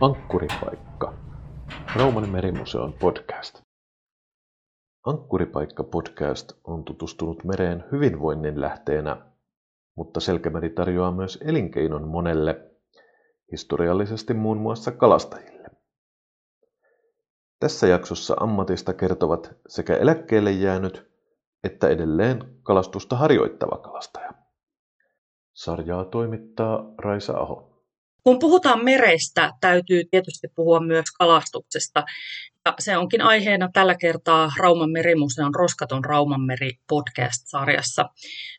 Ankkuripaikka. 0.00 1.14
Rauman 1.96 2.28
merimuseon 2.28 2.92
podcast. 2.92 3.62
Ankkuripaikka-podcast 5.06 6.52
on 6.64 6.84
tutustunut 6.84 7.44
mereen 7.44 7.84
hyvinvoinnin 7.92 8.60
lähteenä, 8.60 9.16
mutta 9.96 10.20
Selkämeri 10.20 10.70
tarjoaa 10.70 11.12
myös 11.12 11.38
elinkeinon 11.44 12.08
monelle, 12.08 12.70
historiallisesti 13.52 14.34
muun 14.34 14.56
muassa 14.56 14.92
kalastajille. 14.92 15.68
Tässä 17.60 17.86
jaksossa 17.86 18.36
ammatista 18.40 18.94
kertovat 18.94 19.50
sekä 19.68 19.96
eläkkeelle 19.96 20.52
jäänyt 20.52 21.10
että 21.64 21.88
edelleen 21.88 22.56
kalastusta 22.62 23.16
harjoittava 23.16 23.78
kalastaja. 23.78 24.32
Sarjaa 25.54 26.04
toimittaa 26.04 26.94
Raisa 26.98 27.38
Aho. 27.38 27.69
Kun 28.24 28.38
puhutaan 28.38 28.84
merestä, 28.84 29.52
täytyy 29.60 30.02
tietysti 30.10 30.48
puhua 30.54 30.80
myös 30.80 31.04
kalastuksesta. 31.18 32.04
Ja 32.66 32.74
se 32.78 32.96
onkin 32.96 33.22
aiheena 33.22 33.68
tällä 33.72 33.94
kertaa 33.94 34.50
Rauman 34.58 34.90
merimuseon 34.90 35.54
Roskaton 35.54 36.04
Raumanmeri 36.04 36.70
podcast-sarjassa. 36.88 38.08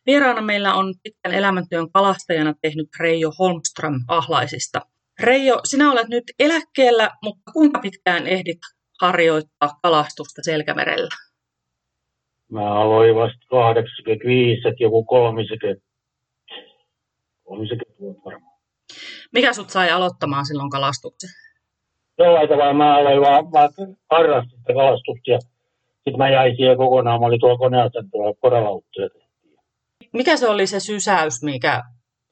Vieraana 0.06 0.42
meillä 0.42 0.74
on 0.74 0.94
pitkän 1.02 1.34
elämäntyön 1.34 1.90
kalastajana 1.92 2.54
tehnyt 2.62 2.88
Reijo 3.00 3.30
Holmström 3.38 3.94
Ahlaisista. 4.08 4.80
Reijo, 5.20 5.60
sinä 5.64 5.92
olet 5.92 6.08
nyt 6.08 6.24
eläkkeellä, 6.38 7.10
mutta 7.22 7.52
kuinka 7.52 7.80
pitkään 7.80 8.26
ehdit 8.26 8.58
harjoittaa 9.00 9.70
kalastusta 9.82 10.42
Selkämerellä? 10.42 11.08
Mä 12.50 12.74
aloin 12.74 13.14
vasta 13.14 13.46
85, 13.50 14.68
että 14.68 14.82
joku 14.82 15.04
30, 15.04 15.82
30 17.44 18.00
vuotta 18.00 18.22
varmaan. 18.24 18.51
Mikä 19.32 19.52
sut 19.52 19.70
sai 19.70 19.90
aloittamaan 19.90 20.46
silloin 20.46 20.70
kalastuksen? 20.70 21.30
Jollain 22.18 22.48
tavalla 22.48 22.74
mä 22.74 22.96
aloin 22.96 23.20
vaan, 23.20 23.52
vaan 23.52 23.70
harrastin 24.10 24.64
ja 25.26 25.38
sitten 25.94 26.18
mä 26.18 26.30
jäin 26.30 26.56
siihen 26.56 26.76
kokonaan. 26.76 27.20
Mä 27.20 27.26
olin 27.26 27.40
tuolla 27.40 27.58
koneasentolla 27.58 28.34
poralauttoja. 28.40 29.08
Mikä 30.12 30.36
se 30.36 30.48
oli 30.48 30.66
se 30.66 30.80
sysäys, 30.80 31.42
mikä 31.42 31.82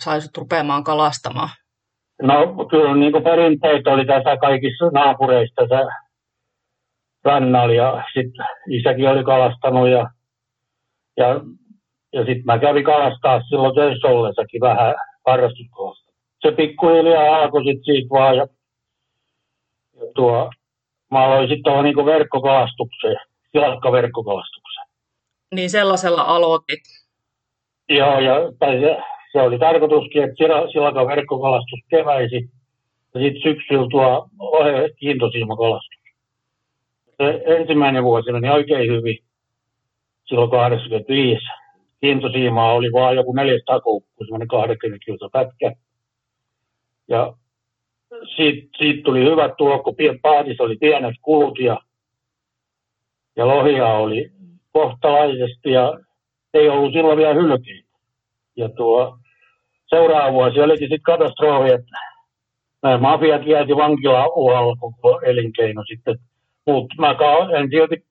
sai 0.04 0.20
sut 0.20 0.36
rupeamaan 0.36 0.84
kalastamaan? 0.84 1.48
No 2.22 2.66
kyllä 2.70 2.94
niin 2.94 3.12
kuin 3.12 3.24
perinteet 3.24 3.86
oli 3.86 4.04
tässä 4.06 4.36
kaikissa 4.36 4.90
naapureissa 4.92 5.54
tässä 5.56 5.86
rannalla 7.24 7.74
ja 7.74 8.04
sitten 8.14 8.46
isäkin 8.70 9.08
oli 9.08 9.24
kalastanut 9.24 9.88
ja, 9.88 10.10
ja, 11.16 11.40
ja 12.12 12.20
sitten 12.20 12.44
mä 12.44 12.58
kävin 12.58 12.84
kalastaa 12.84 13.40
silloin 13.42 13.74
töissä 13.74 14.08
ollessakin 14.08 14.60
vähän 14.60 14.94
harrastuskalasta 15.26 15.99
se 16.42 16.52
pikkuhiljaa 16.52 17.36
alkoi 17.36 17.64
sitten 17.64 17.84
siitä 17.84 18.08
vaan. 18.10 18.36
Ja, 18.36 18.46
ja 19.94 20.12
tuo, 20.14 20.50
mä 21.10 21.24
aloin 21.24 21.48
sitten 21.48 21.62
tuohon 21.62 21.84
niin 21.84 22.06
verkkokalastukseen, 22.06 23.16
silakkaverkkokalastukseen. 23.52 24.86
Niin 25.54 25.70
sellaisella 25.70 26.22
aloitit? 26.22 26.80
Joo, 27.88 28.20
ja 28.20 28.34
tai 28.58 28.80
se, 28.80 28.96
se 29.32 29.40
oli 29.40 29.58
tarkoituskin, 29.58 30.22
että 30.22 30.34
silakan 30.72 31.06
verkkokalastus 31.06 31.80
keväisi 31.88 32.50
ja 33.14 33.20
sitten 33.20 33.42
syksyllä 33.42 33.86
tuo 33.90 34.28
ohe 34.38 34.90
kiintosiimakalastus. 34.96 36.00
Se 37.16 37.42
ensimmäinen 37.46 38.04
vuosi 38.04 38.32
meni 38.32 38.50
oikein 38.50 38.92
hyvin 38.92 39.18
silloin 40.24 40.50
85. 40.50 41.40
Kiintosiimaa 42.00 42.72
oli 42.72 42.92
vaan 42.92 43.16
joku 43.16 43.32
400 43.32 43.80
koukkua, 43.80 44.24
semmoinen 44.24 44.48
20 44.48 45.04
kilsa 45.04 45.28
pätkä. 45.32 45.72
Ja 47.10 47.32
siitä, 48.36 48.68
siitä 48.78 49.02
tuli 49.04 49.24
hyvät 49.24 49.52
tulot, 49.58 49.82
kun 49.82 49.94
paatissa 50.22 50.62
oli 50.62 50.76
pienet 50.76 51.14
kulut 51.22 51.58
ja, 51.58 51.80
ja 53.36 53.46
lohia 53.46 53.86
oli 53.86 54.30
kohtalaisesti 54.72 55.70
ja 55.70 55.98
ei 56.54 56.68
ollut 56.68 56.92
silloin 56.92 57.18
vielä 57.18 57.34
hylkeitä. 57.34 57.90
Ja 58.56 58.68
tuo 58.68 59.18
seuraava 59.86 60.32
vuosi 60.32 60.60
olikin 60.60 60.88
sitten 60.88 61.02
katastrofi, 61.02 61.72
että 61.72 61.98
nämä 62.82 62.98
mafiat 62.98 63.46
jäisi 63.46 63.76
vankila 63.76 64.76
koko 64.80 65.20
elinkeino 65.20 65.84
sitten. 65.84 66.18
Mutta 66.66 66.94
mä 66.98 67.16
en 67.58 67.70
silti, 67.70 68.04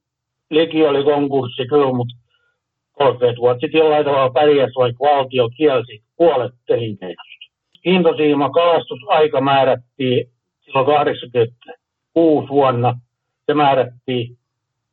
liki 0.50 0.86
oli 0.86 1.04
konkurssi 1.04 1.68
kyllä, 1.68 1.94
mutta 1.94 2.16
30 2.92 3.42
vuotta 3.42 3.60
sitten 3.60 3.80
jollain 3.80 4.06
tavalla 4.06 4.30
pärjäsi, 4.30 4.74
vaikka 4.76 5.06
valtio 5.06 5.50
kielsi 5.58 6.04
puolet 6.18 6.54
elinkeinosta 6.70 7.39
intosiima 7.86 8.50
kalastusaika 8.50 9.42
määrättiin 9.42 10.30
silloin 10.60 10.86
86 10.86 12.50
vuonna. 12.50 13.00
Se 13.46 13.54
määrättiin 13.54 14.38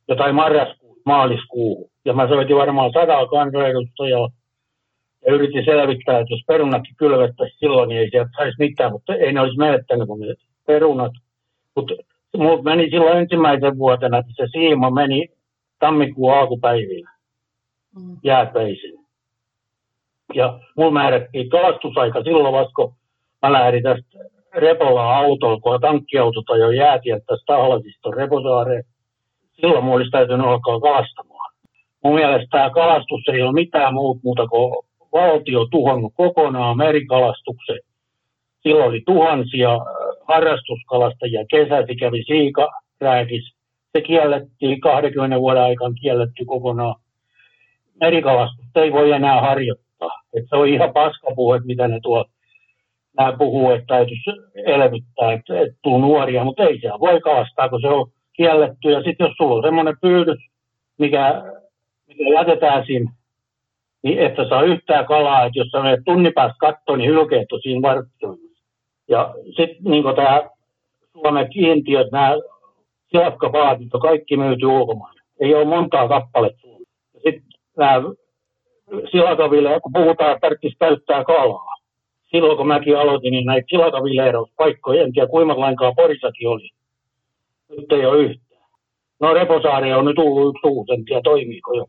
jotain 0.07 0.35
marraskuun, 0.35 0.97
maaliskuuhun. 1.05 1.89
Ja 2.05 2.13
mä 2.13 2.27
soitin 2.27 2.55
varmaan 2.55 2.91
sadaa 2.93 3.27
kansanedustajaa 3.27 4.29
ja 5.25 5.33
yritin 5.33 5.65
selvittää, 5.65 6.19
että 6.19 6.33
jos 6.33 6.43
perunatkin 6.47 6.95
kylvettäisiin 6.95 7.59
silloin, 7.59 7.89
niin 7.89 8.01
ei 8.01 8.09
sieltä 8.09 8.29
saisi 8.37 8.55
mitään, 8.59 8.91
mutta 8.91 9.15
ei 9.15 9.33
ne 9.33 9.41
olisi 9.41 9.57
menettänyt 9.57 10.07
kuin 10.07 10.35
perunat. 10.67 11.11
Mutta 11.75 11.93
mulla 12.37 12.63
meni 12.63 12.89
silloin 12.89 13.17
ensimmäisen 13.17 13.77
vuotena, 13.77 14.17
että 14.17 14.31
se 14.35 14.47
siima 14.51 14.89
meni 14.89 15.27
tammikuun 15.79 16.33
alkupäivinä 16.33 17.11
mm. 17.95 18.17
jääpäisin. 18.23 19.06
Ja 20.33 20.59
mulla 20.77 20.91
määrättiin 20.91 21.49
kalastusaika 21.49 22.23
silloin 22.23 22.53
vasta, 22.53 22.73
kun 22.75 22.93
mä 23.41 23.51
lähdin 23.51 23.83
tästä 23.83 24.19
Repola 24.53 25.17
autolla, 25.17 25.59
kun 25.59 25.81
tankkiautot 25.81 26.49
ajoi 26.49 26.77
jäätieltä 26.77 27.25
tästä 27.27 27.55
Ahlasista 27.55 28.11
Reposaareen. 28.11 28.83
Silloin 29.61 29.83
mulla 29.83 29.97
olisi 29.97 30.11
täytynyt 30.11 30.47
alkaa 30.47 30.79
kalastamaan. 30.79 31.53
Mun 32.03 32.15
mielestä 32.15 32.47
tämä 32.51 32.69
kalastus 32.69 33.21
ei 33.33 33.41
ole 33.41 33.53
mitään 33.53 33.93
muuta, 33.93 34.19
muuta 34.23 34.47
kuin 34.47 34.73
valtio 35.13 35.65
tuhonnut 35.65 36.13
kokonaan 36.15 36.77
merikalastuksen. 36.77 37.79
Silloin 38.63 38.89
oli 38.89 39.01
tuhansia 39.05 39.73
äh, 39.73 39.81
harrastuskalastajia, 40.27 41.45
kesäsi 41.49 41.95
kävi 41.95 42.23
siika 42.23 42.67
rääkis. 43.01 43.53
Se 43.91 44.01
kiellettiin 44.01 44.81
20 44.81 45.39
vuoden 45.39 45.63
aikana 45.63 45.93
kielletty 46.01 46.45
kokonaan. 46.45 46.95
Merikalastusta 48.01 48.81
ei 48.81 48.91
voi 48.91 49.11
enää 49.11 49.41
harjoittaa. 49.41 49.86
Että 50.33 50.49
se 50.49 50.55
on 50.55 50.67
ihan 50.67 50.93
paskapuhe, 50.93 51.59
mitä 51.65 51.87
ne 51.87 51.99
tuo 52.03 52.25
nämä 53.17 53.37
puhuu, 53.37 53.71
että 53.71 53.85
täytyisi 53.87 54.29
elvyttää, 54.55 55.33
että, 55.33 55.59
että 55.59 55.75
tuu 55.83 55.97
nuoria, 55.97 56.43
mutta 56.43 56.63
ei 56.63 56.79
siellä 56.79 56.99
voi 56.99 57.21
kalastaa, 57.21 57.69
kun 57.69 57.81
se 57.81 57.87
on 57.87 58.11
kielletty. 58.33 58.91
Ja 58.91 59.03
sitten 59.03 59.25
jos 59.25 59.33
sulla 59.37 59.55
on 59.55 59.63
semmoinen 59.63 59.97
pyydys, 60.01 60.39
mikä, 60.97 61.43
mikä 62.07 62.23
jätetään 62.33 62.85
siinä, 62.85 63.11
niin 64.03 64.19
että 64.19 64.49
saa 64.49 64.63
yhtään 64.63 65.05
kalaa, 65.05 65.45
että 65.45 65.59
jos 65.59 65.67
sä 65.67 65.81
menet 65.81 65.99
tunnin 66.05 66.33
päästä 66.33 66.57
katsoa, 66.59 66.97
niin 66.97 67.09
hylkeet 67.09 67.51
on 67.51 67.59
siinä 67.61 67.81
vartioimassa. 67.81 68.63
Ja 69.07 69.35
sitten 69.45 69.83
niin 69.83 70.03
tämä 70.15 70.49
Suomen 71.11 71.49
kiintiöt, 71.49 72.11
nämä 72.11 72.35
silakkapaatit 73.11 73.93
on 73.93 74.01
kaikki 74.01 74.37
myyty 74.37 74.65
ulkomaille. 74.65 75.21
Ei 75.39 75.55
ole 75.55 75.65
montaa 75.65 76.07
kappaletta. 76.07 76.67
Sitten 77.13 77.43
nämä 77.77 78.01
silakaville, 79.11 79.79
kun 79.79 79.93
puhutaan, 79.93 80.31
että 80.31 80.41
tarvitsisi 80.41 80.77
käyttää 80.79 81.23
kalaa. 81.23 81.75
Silloin 82.31 82.57
kun 82.57 82.67
mäkin 82.67 82.97
aloitin, 82.97 83.31
niin 83.31 83.45
näitä 83.45 83.67
silakavileerauspaikkoja, 83.69 85.03
en 85.03 85.13
tiedä 85.13 85.27
kuinka 85.27 85.59
lainkaan 85.59 85.95
Porissakin 85.95 86.49
oli. 86.49 86.69
Nyt 87.69 87.91
ei 87.91 88.05
ole 88.05 88.23
yhtään. 88.23 88.61
No 89.19 89.33
Reposaari 89.33 89.93
on 89.93 90.05
nyt 90.05 90.15
tullut 90.15 90.55
yksi 90.55 90.67
uusi, 90.67 90.93
en 90.93 91.05
tiedä 91.05 91.21
toimiiko 91.21 91.73
jo. 91.73 91.85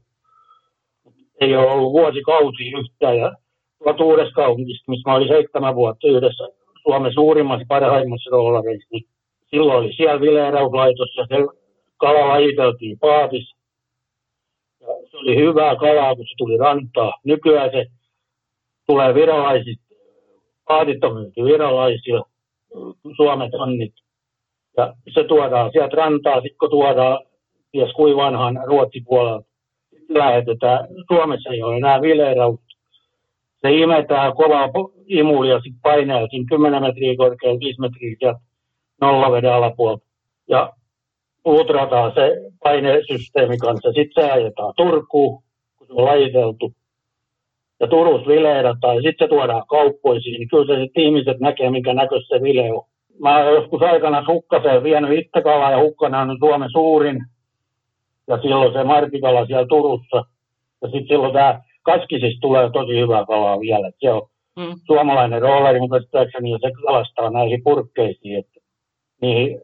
Ei 1.40 1.56
ole 1.56 1.70
ollut 1.70 1.92
vuosikausi 1.92 2.70
yhtään. 2.70 3.16
Ja 3.16 3.32
tuolta 3.78 4.04
uudessa 4.04 4.34
kaupungista, 4.34 4.90
missä 4.90 5.10
mä 5.10 5.16
olin 5.16 5.28
seitsemän 5.28 5.74
vuotta 5.74 6.08
yhdessä 6.08 6.48
Suomen 6.82 7.12
suurimmassa 7.12 7.66
parhaimmassa 7.68 8.30
roolareissa, 8.30 8.88
niin 8.92 9.04
silloin 9.50 9.78
oli 9.78 9.92
siellä 9.92 10.20
vileerauslaitos 10.20 11.16
ja 11.16 11.26
se 11.28 11.36
kala 11.96 12.28
lajiteltiin 12.28 12.98
paatissa 12.98 13.57
se 15.10 15.16
oli 15.16 15.36
hyvää 15.36 15.76
kalaa, 15.76 16.16
kun 16.16 16.26
se 16.26 16.34
tuli 16.38 16.56
rantaa. 16.56 17.12
Nykyään 17.24 17.70
se 17.70 17.86
tulee 18.86 19.14
virolaisista, 19.14 19.94
paatit 20.68 21.04
on 21.04 21.14
myyty 21.14 21.44
virolaisilla, 21.44 22.24
Suomet 23.16 23.54
onnit. 23.54 23.94
Ja 24.76 24.94
se 25.14 25.24
tuodaan 25.24 25.72
sieltä 25.72 25.96
rantaa, 25.96 26.40
sitten 26.40 26.58
kun 26.58 26.70
tuodaan, 26.70 27.18
ties 27.72 27.92
kuin 27.92 28.16
vanhan 28.16 28.60
Ruotsin 28.66 29.04
puolella, 29.04 29.42
lähetetään. 30.08 30.88
Suomessa 31.12 31.50
ei 31.50 31.62
ole 31.62 31.76
enää 31.76 32.00
vileeraus. 32.00 32.60
Se 33.56 33.70
imetään 33.72 34.34
kovaa 34.34 34.68
imulia, 35.06 35.60
sitten 35.60 35.82
painaa 35.82 36.28
10 36.48 36.82
metriä 36.82 37.16
korkealla, 37.16 37.60
5 37.60 37.80
metriä 37.80 38.16
sieltä 38.18 38.40
nollaveden 39.00 39.52
alapuolta. 39.52 40.06
Ja 40.48 40.72
utrataan 41.44 42.12
se 42.14 42.36
painesysteemi 42.62 43.58
kanssa. 43.58 43.92
Sitten 43.92 44.24
se 44.24 44.30
ajetaan 44.30 44.74
Turkuun, 44.76 45.42
kun 45.78 45.86
se 45.86 45.92
on 45.92 46.04
lajiteltu. 46.04 46.72
Ja 47.80 47.86
Turussa 47.86 48.28
vileerataan 48.28 48.96
ja 48.96 49.02
sitten 49.02 49.26
se 49.26 49.28
tuodaan 49.28 49.66
kauppoisiin. 49.66 50.38
Niin 50.38 50.48
kyllä 50.48 50.76
se 50.76 50.88
ihmiset 50.96 51.40
näkee, 51.40 51.70
minkä 51.70 51.94
näköistä 51.94 52.36
se 52.36 52.42
vile 52.42 52.72
on. 52.72 52.84
mä 53.22 53.36
olen 53.36 53.54
joskus 53.54 53.82
aikana 53.82 54.24
hukkaseen 54.28 54.82
vienyt 54.82 55.18
itse 55.18 55.42
kalaa 55.42 55.70
ja 55.70 55.82
hukkana 55.82 56.20
on 56.20 56.36
Suomen 56.38 56.70
suurin. 56.70 57.18
Ja 58.28 58.42
silloin 58.42 58.72
se 58.72 58.84
markkikala 58.84 59.46
siellä 59.46 59.66
Turussa. 59.66 60.24
Ja 60.82 60.88
sitten 60.88 61.08
silloin 61.08 61.32
tämä 61.32 61.60
kaskisista 61.82 62.40
tulee 62.40 62.70
tosi 62.70 63.00
hyvää 63.00 63.26
kalaa 63.26 63.60
vielä. 63.60 63.90
Se 64.00 64.10
on 64.10 64.22
mm. 64.56 64.74
suomalainen 64.86 65.42
rooleri, 65.42 65.80
mutta 65.80 65.96
ja 65.96 66.24
se 66.60 66.70
kalastaa 66.86 67.30
näihin 67.30 67.60
purkkeisiin, 67.64 68.38
että 68.38 68.60
niihin 69.20 69.60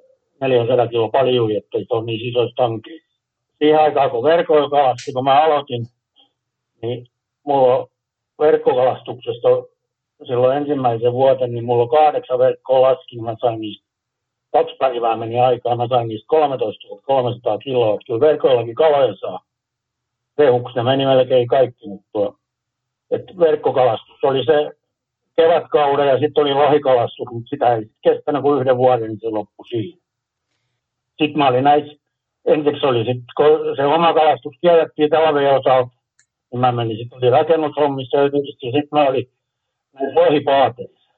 400 0.48 0.88
kiloa 0.88 1.08
paljon, 1.08 1.50
että 1.50 1.78
se 1.78 1.86
on 1.90 2.06
niin 2.06 2.28
isoissa 2.28 2.56
tankeissa. 2.56 3.20
Siihen 3.58 3.80
aikaan, 3.80 4.10
kun 4.10 4.24
verkoilla 4.24 4.70
kalasti, 4.70 5.12
kun 5.12 5.24
mä 5.24 5.44
aloitin, 5.44 5.86
niin 6.82 7.06
mulla 7.46 7.88
verkkokalastuksesta 8.38 9.48
silloin 10.26 10.56
ensimmäisen 10.56 11.12
vuoden, 11.12 11.52
niin 11.52 11.64
mulla 11.64 11.82
on 11.82 11.88
kahdeksan 11.88 12.38
verkkoa 12.38 12.82
laskin, 12.82 13.24
mä 13.24 13.36
sain 13.40 13.60
niistä 13.60 13.84
kaksi 14.52 14.76
päivää 14.78 15.16
meni 15.16 15.40
aikaa, 15.40 15.76
mä 15.76 15.88
sain 15.88 16.08
niistä 16.08 16.26
13 16.28 16.88
300 17.02 17.58
kiloa. 17.58 17.98
Kyllä 18.06 18.20
verkoillakin 18.20 18.74
kaloja 18.74 19.14
saa. 19.20 19.40
Rehuksi 20.38 20.76
ne 20.76 20.82
meni 20.82 21.06
melkein 21.06 21.46
kaikki, 21.46 21.88
mutta 21.88 22.38
että 23.10 23.32
verkkokalastus 23.38 24.24
oli 24.24 24.44
se 24.44 24.70
kevätkauden 25.36 26.08
ja 26.08 26.18
sitten 26.18 26.42
oli 26.42 26.54
lohikalastus, 26.54 27.26
mutta 27.32 27.48
sitä 27.48 27.74
ei 27.74 27.82
kestänyt 28.02 28.42
kuin 28.42 28.60
yhden 28.60 28.76
vuoden, 28.76 29.08
niin 29.08 29.20
se 29.20 29.28
loppui 29.28 29.68
siihen. 29.68 30.03
Sitten 31.18 31.38
mä 31.38 31.48
olin 31.48 31.64
näissä, 31.64 31.96
ensiksi 32.46 32.86
oli 32.86 32.98
sitten, 32.98 33.24
kun 33.36 33.76
se 33.76 33.84
oma 33.84 34.14
kalastus 34.14 34.54
kiellettiin 34.60 35.10
talven 35.10 35.54
osalta, 35.54 35.90
niin 36.52 36.60
mä 36.60 36.72
menin 36.72 36.96
sitten, 36.96 37.18
oli 37.18 37.30
rakennushommissa 37.30 38.16
ja 38.16 38.30
sitten 38.60 38.88
mä 38.92 39.08
olin 39.08 39.26
näissä 39.92 40.20
lohipaateissa. 40.20 41.10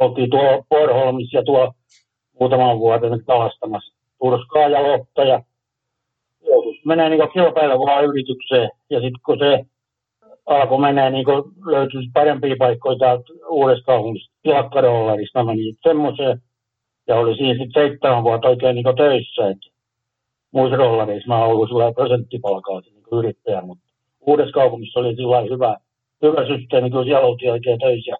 Oltiin 0.00 0.30
tuo 0.30 0.64
Porholmissa 0.68 1.38
ja 1.38 1.44
tuo 1.44 1.72
muutaman 2.40 2.78
vuoden 2.78 3.24
kalastamassa 3.24 3.94
turskaa 4.18 4.68
ja 4.68 4.82
lohta 4.82 5.24
ja 5.24 5.42
menee 6.84 7.08
niin 7.08 7.32
kilpailevaan 7.32 8.04
yritykseen 8.04 8.70
ja 8.90 9.00
sitten 9.00 9.20
kun 9.26 9.38
se 9.38 9.64
alkoi 10.46 10.78
menee 10.78 11.10
niin 11.10 11.26
löytyisi 11.66 12.10
parempia 12.14 12.56
paikkoja 12.58 12.98
täältä 12.98 13.24
uudesta 13.48 13.84
kaupungista, 13.84 14.34
Pilakkarollarista 14.42 15.44
meni 15.44 15.74
semmoiseen 15.82 16.42
ja 17.08 17.16
oli 17.16 17.36
siinä 17.36 17.64
sitten 17.64 17.82
seitsemän 17.82 18.22
vuotta 18.22 18.48
oikein 18.48 18.74
niin 18.74 18.96
töissä, 18.96 19.48
että 19.50 19.66
muissa 20.50 20.76
rollareissa 20.76 21.28
mä 21.28 21.38
oon 21.38 21.48
ollut 21.48 21.68
sillä 21.68 21.92
prosenttipalkalta 21.92 22.90
niin 22.90 23.18
yrittäjä, 23.18 23.60
mutta 23.60 23.84
uudessa 24.20 24.52
kaupungissa 24.52 25.00
oli 25.00 25.16
sillä 25.16 25.40
hyvä, 25.40 25.76
hyvä 26.22 26.46
systeemi, 26.46 26.90
kun 26.90 27.04
siellä 27.04 27.26
oltiin 27.26 27.52
oikein 27.52 27.78
töissä, 27.78 28.16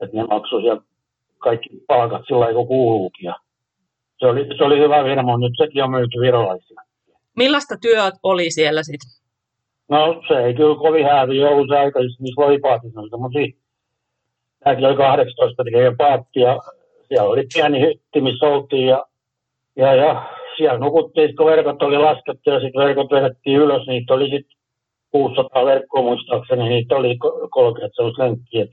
että 0.00 0.16
ne 0.16 0.24
maksoi 0.24 0.62
siellä 0.62 0.82
kaikki 1.38 1.68
palkat 1.86 2.22
sillä 2.26 2.40
lailla, 2.40 2.58
kun 2.58 2.66
kuuluukin. 2.66 3.24
Ja 3.24 3.34
se, 4.18 4.26
oli, 4.26 4.46
se 4.58 4.64
oli 4.64 4.78
hyvä 4.78 5.04
firma, 5.04 5.38
nyt 5.38 5.52
sekin 5.56 5.84
on 5.84 5.90
myyty 5.90 6.20
virolaisille. 6.20 6.80
Millaista 7.36 7.74
työt 7.82 8.14
oli 8.22 8.50
siellä 8.50 8.82
sitten? 8.82 9.10
No 9.88 10.22
se 10.28 10.34
ei 10.44 10.54
kyllä 10.54 10.76
kovin 10.76 11.04
häävi 11.04 11.44
ollut 11.44 11.68
se 11.68 11.78
aika, 11.78 12.00
lohipaatissa 12.36 13.00
oli 13.00 13.10
semmoisia, 13.10 13.46
nämäkin 14.64 14.86
oli 14.86 14.96
18 14.96 15.64
tekee 15.64 15.94
paatti 15.98 16.40
ja 16.40 16.58
siellä 17.12 17.30
oli 17.30 17.44
pieni 17.54 17.80
hytti, 17.80 18.20
missä 18.20 18.46
oltiin 18.46 18.86
ja, 18.86 19.06
ja, 19.76 19.94
ja 19.94 20.30
siellä 20.56 20.78
nukuttiin, 20.78 21.36
kun 21.36 21.46
verkot 21.46 21.82
oli 21.82 21.98
laskettu 21.98 22.50
ja 22.50 22.60
sitten 22.60 22.82
verkot 22.84 23.10
vedettiin 23.10 23.58
ylös, 23.58 23.86
niitä 23.86 24.14
oli 24.14 24.24
sitten 24.24 24.56
600 25.10 25.64
verkkoa 25.64 26.02
muistaakseni, 26.02 26.68
niitä 26.68 26.96
oli 26.96 27.18
30 27.50 27.96
sellaista 27.96 28.22
lenkkiä, 28.22 28.66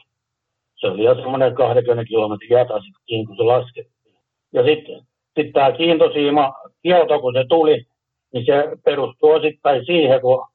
se 0.75 0.87
oli 0.87 1.03
jo 1.03 1.15
semmoinen 1.15 1.55
20 1.55 2.09
kilometrin 2.09 2.49
jata 2.49 2.79
sitten, 2.79 3.25
kun 3.27 3.35
se 3.37 3.43
laskettiin. 3.43 4.15
Ja 4.53 4.63
sitten 4.63 5.01
sit 5.37 5.53
tämä 5.53 5.71
kiintosiima 5.71 6.53
kielto, 6.83 7.19
kun 7.19 7.33
se 7.33 7.45
tuli, 7.49 7.85
niin 8.33 8.45
se 8.45 8.77
perustuu 8.85 9.29
osittain 9.29 9.85
siihen, 9.85 10.21
kun 10.21 10.47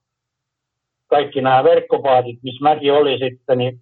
kaikki 1.07 1.41
nämä 1.41 1.65
verkkopaatit, 1.65 2.39
missä 2.43 2.63
mäkin 2.63 2.93
oli 2.93 3.19
sitten, 3.19 3.59
niin 3.59 3.81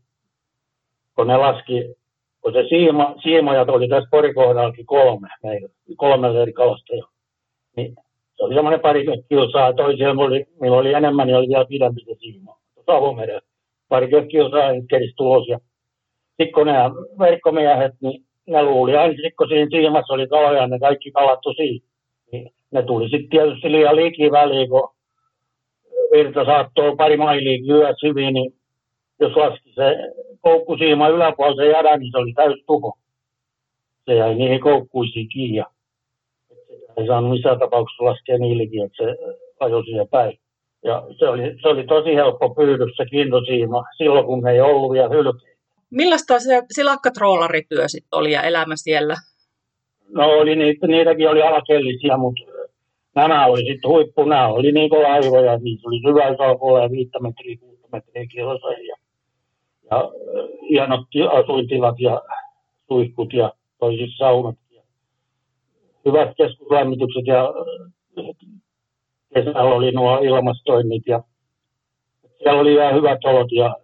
kun 1.16 1.26
ne 1.26 1.36
laski, 1.36 1.94
kun 2.42 2.52
se 2.52 2.64
siima, 2.68 3.14
siimojat 3.22 3.68
oli 3.68 3.88
tässä 3.88 4.08
porikoodallakin 4.10 4.86
kolme, 4.86 5.28
meillä, 5.42 5.68
kolme 5.96 6.42
eri 6.42 6.52
kalastajaa, 6.52 7.08
niin 7.76 7.94
se 8.36 8.44
oli 8.44 8.54
semmoinen 8.54 8.80
pari 8.80 9.04
kilsaa, 9.28 9.72
toisia, 9.72 10.10
oli, 10.10 10.46
millä 10.60 10.76
oli 10.76 10.92
enemmän, 10.92 11.26
niin 11.26 11.36
oli 11.36 11.48
vielä 11.48 11.64
pidempi 11.64 12.00
se 12.00 12.14
siima. 12.20 12.58
Savomeren 12.86 13.40
pari 13.88 14.08
kilsaa, 14.30 14.72
niin 14.72 14.88
kerisi 14.88 15.14
tulos 15.16 15.48
ja 15.48 15.58
sitten 16.26 16.52
kun 16.52 16.66
nämä 16.66 16.90
verkkomiehet, 17.18 17.92
niin 18.00 18.24
ne 18.46 18.62
luuli 18.62 18.96
aina, 18.96 19.14
kun 19.38 19.48
siinä 19.48 19.70
siimassa 19.70 20.14
oli 20.14 20.28
kaloja, 20.28 20.66
ne 20.66 20.78
kaikki 20.78 21.10
kalattu 21.10 21.52
siinä. 21.52 21.86
Niin 22.32 22.50
ne 22.70 22.82
tuli 22.82 23.08
sitten 23.08 23.28
tietysti 23.28 23.72
liian 23.72 23.96
liikin 23.96 24.32
väliin, 24.32 24.68
kun 24.68 24.88
virta 26.12 26.44
saattoi 26.44 26.96
pari 26.96 27.16
mailia 27.16 27.66
lyödä 27.66 27.94
hyvin, 28.02 28.34
niin 28.34 28.54
jos 29.20 29.36
laski 29.36 29.72
se 29.74 29.96
koukkusiima 30.40 31.08
yläpuolella 31.08 31.62
se 31.62 31.68
jada, 31.68 31.96
niin 31.96 32.12
se 32.12 32.18
oli 32.18 32.32
täys 32.32 32.64
tuho. 32.66 32.98
Se 34.04 34.14
jäi 34.14 34.34
niihin 34.34 34.60
koukkuisiin 34.60 35.28
kiinni 35.28 35.56
ja 35.56 35.66
ei 36.96 37.06
saanut 37.06 37.30
missään 37.30 37.58
tapauksessa 37.58 38.04
laskea 38.04 38.38
niillekin, 38.38 38.84
että 38.84 39.04
se 39.04 39.16
ajoi 39.60 39.84
siihen 39.84 40.08
päin. 40.08 40.38
Ja 40.84 41.02
se 41.18 41.28
oli, 41.28 41.42
se 41.62 41.68
oli 41.68 41.84
tosi 41.84 42.14
helppo 42.14 42.54
pyydys 42.54 42.96
se 42.96 43.04
kiintosiima 43.04 43.84
silloin, 43.96 44.26
kun 44.26 44.48
ei 44.48 44.60
ollut 44.60 44.92
vielä 44.92 45.08
hylkeä. 45.08 45.52
Millaista 45.90 46.38
se 46.38 46.62
silakkatroolarityö 46.74 47.88
sitten 47.88 48.18
oli 48.18 48.32
ja 48.32 48.42
elämä 48.42 48.74
siellä? 48.76 49.14
No 50.08 50.26
oli 50.26 50.56
niitä, 50.56 50.86
niitäkin 50.86 51.30
oli 51.30 51.42
alakellisia, 51.42 52.16
mutta 52.16 52.42
nämä 53.14 53.46
oli 53.46 53.60
sitten 53.60 53.90
huippu, 53.90 54.24
nämä 54.24 54.48
oli 54.48 54.72
niin 54.72 54.90
kuin 54.90 55.02
laivoja, 55.02 55.58
niissä 55.58 55.88
oli 55.88 56.00
syvä 56.06 56.36
salkolla 56.36 56.82
ja 56.82 56.90
viittä 56.90 57.18
metriä, 57.20 57.56
kuutta 57.60 57.88
metriä 57.92 58.26
kilossa 58.26 58.72
ja, 58.72 58.96
ja 59.92 60.10
hienot 60.70 61.06
asuintilat 61.32 62.00
ja 62.00 62.22
suihkut 62.88 63.32
ja 63.32 63.52
toisissa 63.78 64.24
saunat 64.24 64.56
hyvät 66.06 66.28
keskuslämmitykset 66.36 67.26
ja 67.26 67.54
kesällä 69.34 69.74
oli 69.74 69.90
nuo 69.90 70.18
ilmastoinnit 70.18 71.02
ja 71.06 71.22
siellä 72.38 72.60
oli 72.60 72.74
ihan 72.74 72.94
hyvät 72.94 73.24
olot 73.24 73.52
ja 73.52 73.76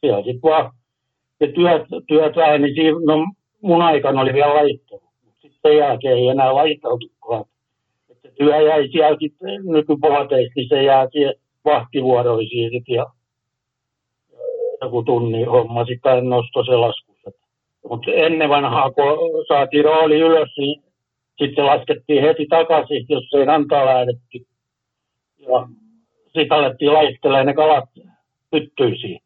siellä 0.00 0.22
sitten 0.22 0.50
vaan 0.50 0.72
se 1.38 1.52
työt, 1.54 1.82
työt 2.08 2.36
väheni, 2.36 2.74
no 3.06 3.26
mun 3.62 3.82
aikana 3.82 4.20
oli 4.20 4.32
vielä 4.32 4.54
laittelu, 4.54 5.02
mutta 5.24 5.40
sitten 5.40 5.76
jälkeen 5.76 6.16
ei 6.16 6.28
enää 6.28 6.54
laittautukaan. 6.54 7.44
Että 8.10 8.28
työ 8.38 8.60
jäi 8.60 8.88
siellä 8.88 9.16
sitten 9.20 9.66
nykypuoteissa, 9.66 10.52
niin 10.56 10.68
se 10.68 10.82
jää 10.82 11.08
siihen 11.12 11.34
vahtivuoroisiin 11.64 12.70
sitten 12.70 12.94
ja 12.94 13.06
joku 14.80 15.02
tunni 15.02 15.44
homma 15.44 15.84
sitten 15.84 16.28
nosto 16.28 16.64
se 16.64 16.76
laskussa. 16.76 17.30
Mutta 17.88 18.10
ennen 18.10 18.48
vanhaa, 18.48 18.90
kun 18.90 19.44
saatiin 19.48 19.84
rooli 19.84 20.20
ylös, 20.20 20.48
niin 20.58 20.82
sitten 21.38 21.66
laskettiin 21.66 22.22
heti 22.22 22.46
takaisin, 22.46 23.06
jos 23.08 23.34
ei 23.34 23.48
antaa 23.48 23.86
lähdetty. 23.86 24.46
Ja 25.38 25.68
sitten 26.24 26.58
alettiin 26.58 26.92
laittelemaan 26.92 27.46
ne 27.46 27.54
kalat 27.54 27.88
pyttyisiin 28.50 29.20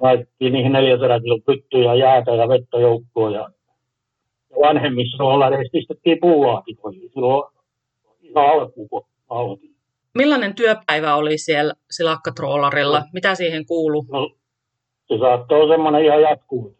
laitettiin 0.00 0.52
niihin 0.52 0.72
400 0.72 1.20
kilon 1.20 1.42
pyttyjä, 1.42 1.94
jäätä 1.94 2.34
ja 2.34 2.48
vettä 2.48 2.78
joukkoon 2.78 3.32
ja, 3.32 3.50
ja 4.50 4.56
vanhemmissa 4.60 5.16
soolareissa 5.16 5.72
pistettiin 5.72 6.18
puulaatikoihin 6.20 7.10
silloin 7.14 7.52
ihan 8.20 8.50
alkuun, 8.50 8.88
kun 8.88 9.06
aloitin. 9.28 9.69
Millainen 10.14 10.54
työpäivä 10.54 11.14
oli 11.14 11.38
siellä 11.38 11.74
silakkatroolarilla? 11.90 12.98
No, 12.98 13.06
Mitä 13.12 13.34
siihen 13.34 13.66
kuuluu? 13.66 14.06
No, 14.12 14.30
se 15.08 15.18
saattoi 15.18 15.60
olla 15.60 15.74
semmoinen 15.74 16.04
ihan 16.04 16.22
jatkuva. 16.22 16.70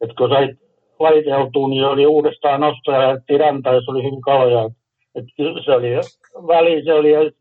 Että 0.00 0.14
kun 0.18 0.28
sait 0.28 0.58
laiteltua, 0.98 1.68
niin 1.68 1.84
oli 1.84 2.06
uudestaan 2.06 2.60
nosto 2.60 2.92
ja 2.92 3.38
rantaan, 3.38 3.74
jos 3.74 3.88
oli 3.88 4.04
hyvin 4.04 4.20
kaloja. 4.20 4.70
Että 5.14 5.30
se 5.64 5.72
oli 5.72 5.90
väli, 6.46 6.84
se 6.84 6.92
oli, 6.92 7.32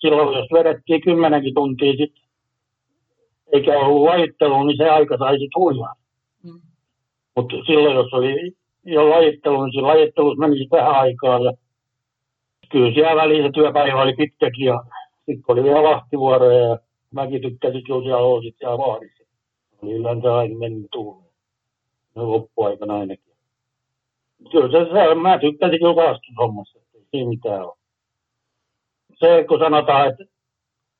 silloin 0.00 0.38
jos 0.38 0.48
vedettiin 0.52 1.00
kymmenenkin 1.00 1.54
tuntia 1.54 1.92
sitten 1.92 2.26
eikä 3.52 3.78
ollut 3.78 4.04
lajittelu, 4.04 4.64
niin 4.64 4.76
se 4.76 4.90
aika 4.90 5.18
sai 5.18 5.38
sitten 5.38 5.60
huijaa. 5.60 5.94
Mm. 6.44 6.60
Mutta 7.36 7.56
silloin, 7.66 7.96
jos 7.96 8.12
oli 8.12 8.52
jo 8.84 9.10
lajittelu, 9.10 9.64
niin 9.64 9.72
siinä 9.72 9.88
lajittelussa 9.88 10.40
meni 10.40 10.68
vähän 10.70 10.94
aikaa. 10.94 11.38
Ja 11.44 11.52
kyllä 12.72 12.94
siellä 12.94 13.16
väliin 13.16 13.44
se 13.44 13.50
työpäivä 13.54 14.02
oli 14.02 14.14
pitkäkin 14.16 14.66
ja 14.66 14.84
sitten 15.16 15.44
oli 15.48 15.62
vielä 15.62 15.82
vahtivuoroja 15.82 16.58
ja 16.58 16.78
mäkin 17.10 17.42
tykkäsin 17.42 17.84
kyllä 17.84 18.02
siellä 18.02 18.18
olla 18.18 18.42
sitten 18.42 18.58
siellä 18.58 18.78
vahdissa. 18.78 19.24
Oli 19.82 19.92
yleensä 19.92 20.36
aina 20.36 20.58
mennyt 20.58 20.90
tuuleen. 20.92 21.30
No 22.14 22.30
loppuaikana 22.30 22.94
ainakin. 22.94 23.34
Kyllä 24.52 24.70
se, 24.70 24.90
se 24.92 25.14
mä 25.14 25.38
tykkäsin 25.38 25.78
kyllä 25.78 25.94
kalastushommassa, 25.94 26.78
ei 26.94 27.04
siinä 27.10 27.28
mitään 27.28 27.62
ole. 27.62 27.76
Se, 29.14 29.44
kun 29.48 29.58
sanotaan, 29.58 30.08
että, 30.08 30.24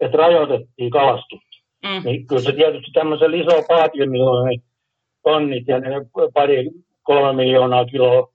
että 0.00 0.18
rajoitettiin 0.18 0.90
kalastus, 0.90 1.46
Mm. 1.86 2.02
Niin 2.04 2.26
kyllä 2.26 2.42
se 2.42 2.52
tietysti 2.52 2.90
tämmöisen 2.92 3.34
iso 3.34 3.62
paatin, 3.68 4.10
milloin 4.10 4.46
ne 4.46 4.62
tonnit 5.22 5.68
ja 5.68 5.80
ne 5.80 5.90
pari 6.34 6.70
kolme 7.02 7.32
miljoonaa 7.32 7.84
kiloa, 7.84 8.28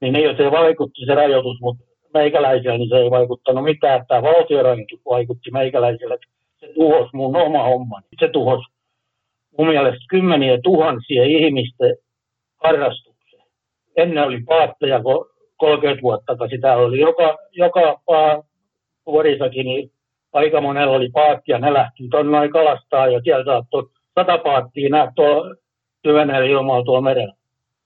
niin 0.00 0.12
ne, 0.12 0.20
se 0.36 0.50
vaikutti 0.50 1.06
se 1.06 1.14
rajoitus, 1.14 1.60
mutta 1.60 1.84
meikäläisillä 2.18 2.78
niin 2.78 2.88
se 2.88 2.96
ei 2.96 3.10
vaikuttanut 3.10 3.64
mitään. 3.64 4.06
Tämä 4.06 4.22
valtiorajoitus 4.22 5.00
vaikutti 5.10 5.50
meikäläisillä. 5.50 6.16
Se 6.56 6.72
tuhosi 6.74 7.10
mun 7.12 7.36
oma 7.36 7.62
hommani. 7.62 8.06
Se 8.20 8.28
tuhosi 8.28 8.64
mun 9.58 9.68
mielestä 9.68 10.04
kymmeniä 10.10 10.58
tuhansia 10.62 11.24
ihmisten 11.24 11.96
harrastuksen. 12.64 13.40
Ennen 13.96 14.24
oli 14.24 14.40
paatteja, 14.46 15.02
kun 15.02 15.26
30 15.56 16.02
vuotta 16.02 16.24
takaisin. 16.26 16.58
Sitä 16.58 16.76
oli 16.76 17.00
joka, 17.00 17.38
joka 17.52 18.02
vuodissakin, 19.06 19.66
niin 19.66 19.90
aika 20.32 20.60
monella 20.60 20.96
oli 20.96 21.08
paatti 21.12 21.52
ja 21.52 21.58
ne 21.58 21.72
lähti 21.72 22.08
tuonne 22.10 22.48
kalastaa 22.48 23.06
ja 23.06 23.20
siellä 23.24 23.44
saattoi 23.44 23.88
sata 24.14 24.38
paattia 24.38 24.88
nähdä 24.88 25.12
tuolla 25.16 25.54
tyveneellä 26.02 26.46
ilmalla 26.46 26.84
tuolla 26.84 27.00
merellä. 27.00 27.34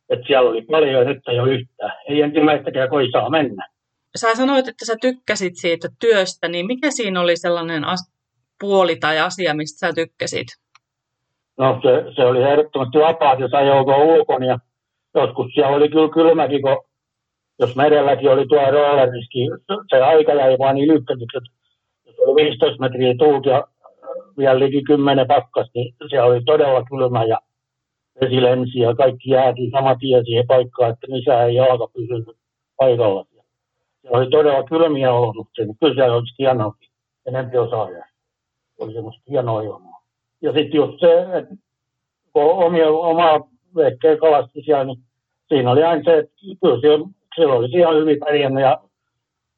Että 0.09 0.27
siellä 0.27 0.51
oli 0.51 0.63
paljon 0.63 1.07
nyt 1.07 1.29
ei 1.29 1.41
ole 1.41 1.53
yhtään. 1.53 1.93
Ei 2.09 2.23
ensimmäistäkään 2.23 2.89
koi 2.89 3.11
saa 3.11 3.31
mennä. 3.31 3.69
Sä 4.17 4.35
sanoit, 4.35 4.69
että 4.69 4.87
sä 4.87 4.95
tykkäsit 5.01 5.53
siitä 5.57 5.89
työstä, 6.01 6.49
niin 6.49 6.67
mikä 6.67 6.91
siinä 6.91 7.21
oli 7.21 7.37
sellainen 7.37 7.85
as- 7.85 8.13
puoli 8.61 8.97
tai 8.97 9.19
asia, 9.19 9.55
mistä 9.55 9.87
sä 9.87 9.93
tykkäsit? 9.93 10.47
No 11.59 11.81
se, 11.83 12.15
se 12.17 12.25
oli 12.25 12.43
ehdottomasti 12.43 12.99
vapaa, 12.99 13.35
jos 13.35 13.55
ajoutua 13.55 13.97
ulkona 13.97 14.47
ja 14.47 14.59
joskus 15.15 15.47
siellä 15.55 15.77
oli 15.77 15.89
kyllä 15.89 16.09
kylmäkin, 16.13 16.63
kun 16.63 16.85
jos 17.59 17.77
merelläkin 17.77 18.31
oli 18.31 18.47
tuo 18.47 18.71
rolleriski, 18.71 19.39
se 19.91 19.97
aika 19.97 20.35
jäi 20.35 20.59
vaan 20.59 20.75
niin 20.75 20.89
lyhkäiseksi, 20.89 21.37
että 21.37 21.51
jos 22.07 22.17
oli 22.19 22.45
15 22.45 22.81
metriä 22.81 23.15
tuut 23.19 23.47
ja 23.47 23.65
vielä 24.39 24.59
liki 24.59 24.83
10 24.83 25.27
pakkas, 25.27 25.71
niin 25.75 25.95
se 26.11 26.23
oli 26.23 26.41
todella 26.45 26.85
kylmä 26.85 27.25
ja 27.25 27.39
vesi 28.21 28.43
lensi 28.43 28.79
ja 28.79 28.95
kaikki 28.95 29.31
jäätiin 29.31 29.71
sama 29.71 29.97
tie 29.97 30.23
siihen 30.25 30.47
paikkaan, 30.47 30.91
että 30.91 31.07
missä 31.11 31.45
ei 31.45 31.55
jalka 31.55 31.89
pysynyt 31.95 32.37
paikalla. 32.77 33.27
Se 34.03 34.09
oli 34.11 34.31
todella 34.31 34.63
kylmiä 34.63 35.13
olosuhteita, 35.13 35.73
kyllä 35.81 35.95
se 35.95 36.11
olisi 36.11 36.35
hienoakin, 36.39 36.91
enempi 37.27 37.59
osaaja. 37.59 38.05
Oli 38.79 38.93
semmoista 38.93 39.23
hienoa 39.31 39.63
ilmaa. 39.63 40.03
Ja 40.43 40.53
sitten 40.53 40.79
just 40.79 41.01
se, 41.01 41.39
että 41.39 41.55
kun 42.33 42.43
omia, 42.43 42.91
omaa 42.91 43.41
vehkeä 43.77 44.17
kalasti 44.17 44.63
siellä, 44.65 44.85
niin 44.85 44.99
siinä 45.49 45.71
oli 45.71 45.83
aina 45.83 46.03
se, 46.05 46.19
että 46.19 46.33
kyllä 46.63 46.81
siellä, 46.81 47.07
siellä 47.35 47.55
olisi 47.55 47.77
ihan 47.77 47.97
hyvin 47.97 48.19
pärjännyt 48.19 48.63
ja 48.63 48.81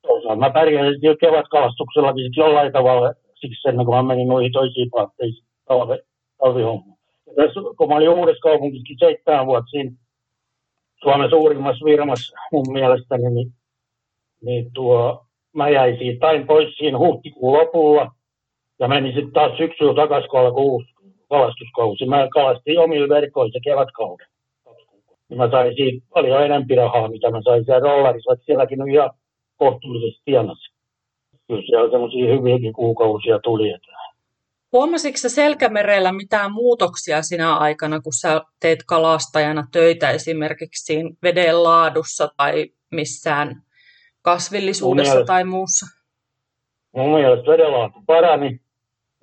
toisaalta 0.02 0.40
mä 0.40 0.50
pärjäsin 0.50 1.02
jo 1.02 1.16
kevätkalastuksellakin 1.16 2.24
sitten 2.24 2.42
jollain 2.42 2.72
tavalla 2.72 3.14
siksi 3.34 3.68
ennen 3.68 3.86
kuin 3.86 3.96
mä 3.96 4.02
menin 4.02 4.28
noihin 4.28 4.52
toisiin 4.52 4.90
paatteisiin 4.90 5.46
talve, 5.68 5.98
talvihommaan. 6.38 6.98
Tässä, 7.36 7.60
kun 7.78 7.88
mä 7.88 7.94
olin 7.94 8.08
uudessa 8.08 8.40
kaupungissa 8.40 8.94
seitsemän 8.98 9.46
vuotta 9.46 9.70
siinä 9.70 9.90
Suomen 11.02 11.30
suurimmassa 11.30 11.84
firmassa 11.84 12.36
mun 12.52 12.72
mielestäni, 12.72 13.30
niin, 13.30 13.52
niin 14.44 14.72
tuo, 14.74 15.26
mä 15.52 15.68
jäin 15.68 15.98
siitä 15.98 16.20
tain 16.20 16.46
pois 16.46 16.76
siinä 16.76 16.98
huhtikuun 16.98 17.58
lopulla 17.58 18.12
ja 18.80 18.88
menin 18.88 19.12
sitten 19.14 19.32
taas 19.32 19.56
syksyllä 19.56 19.94
takaisin, 19.94 20.30
kun 20.30 20.40
alkoi 20.40 20.62
uusi 20.62 20.92
kalastuskausi. 21.28 22.06
Mä 22.06 22.28
kalastin 22.34 22.78
omilla 22.78 23.08
verkoissa 23.08 23.58
kevätkauden. 23.64 24.26
Niin 25.28 25.38
mä 25.38 25.50
sain 25.50 25.74
siitä 25.76 26.06
paljon 26.14 26.44
enemmän 26.44 26.76
rahaa, 26.76 27.08
mitä 27.08 27.30
mä 27.30 27.40
sain 27.44 27.64
siellä 27.64 27.80
rollarissa, 27.80 28.32
että 28.32 28.44
sielläkin 28.44 28.82
on 28.82 28.90
ihan 28.90 29.10
kohtuullisesti 29.56 30.22
tienasi. 30.24 30.72
Kyllä 31.48 31.62
siellä 31.66 31.90
semmoisia 31.90 32.34
hyviäkin 32.36 32.72
kuukausia 32.72 33.38
tuli. 33.38 33.74
Huomasitko 34.72 35.28
Selkämerellä 35.28 36.12
mitään 36.12 36.52
muutoksia 36.52 37.22
sinä 37.22 37.56
aikana, 37.56 38.00
kun 38.00 38.12
sä 38.12 38.42
teet 38.60 38.78
kalastajana 38.86 39.66
töitä 39.72 40.10
esimerkiksi 40.10 40.84
siinä 40.84 41.10
veden 41.22 41.62
laadussa 41.62 42.28
tai 42.36 42.66
missään 42.90 43.62
kasvillisuudessa 44.22 45.12
mielestä- 45.12 45.32
tai 45.32 45.44
muussa? 45.44 45.86
mun 46.96 47.10
mielestä 47.14 47.50
vedenlaatu 47.50 47.98
parani, 48.06 48.60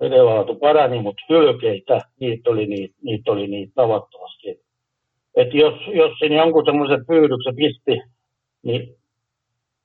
vedenlaatu 0.00 0.54
parani, 0.54 1.02
mutta 1.02 1.22
hylkeitä, 1.28 2.00
niitä 2.20 2.50
oli 2.50 2.66
niitä, 2.66 2.94
niitä, 3.02 3.32
oli 3.32 3.46
niitä 3.46 3.72
tavattomasti. 3.74 4.60
Et 5.36 5.54
jos, 5.54 5.74
jos 5.94 6.18
sinne 6.18 6.36
jonkun 6.36 6.64
semmoisen 6.64 7.06
pyydyksen 7.06 7.56
pisti, 7.56 8.02
niin 8.62 8.96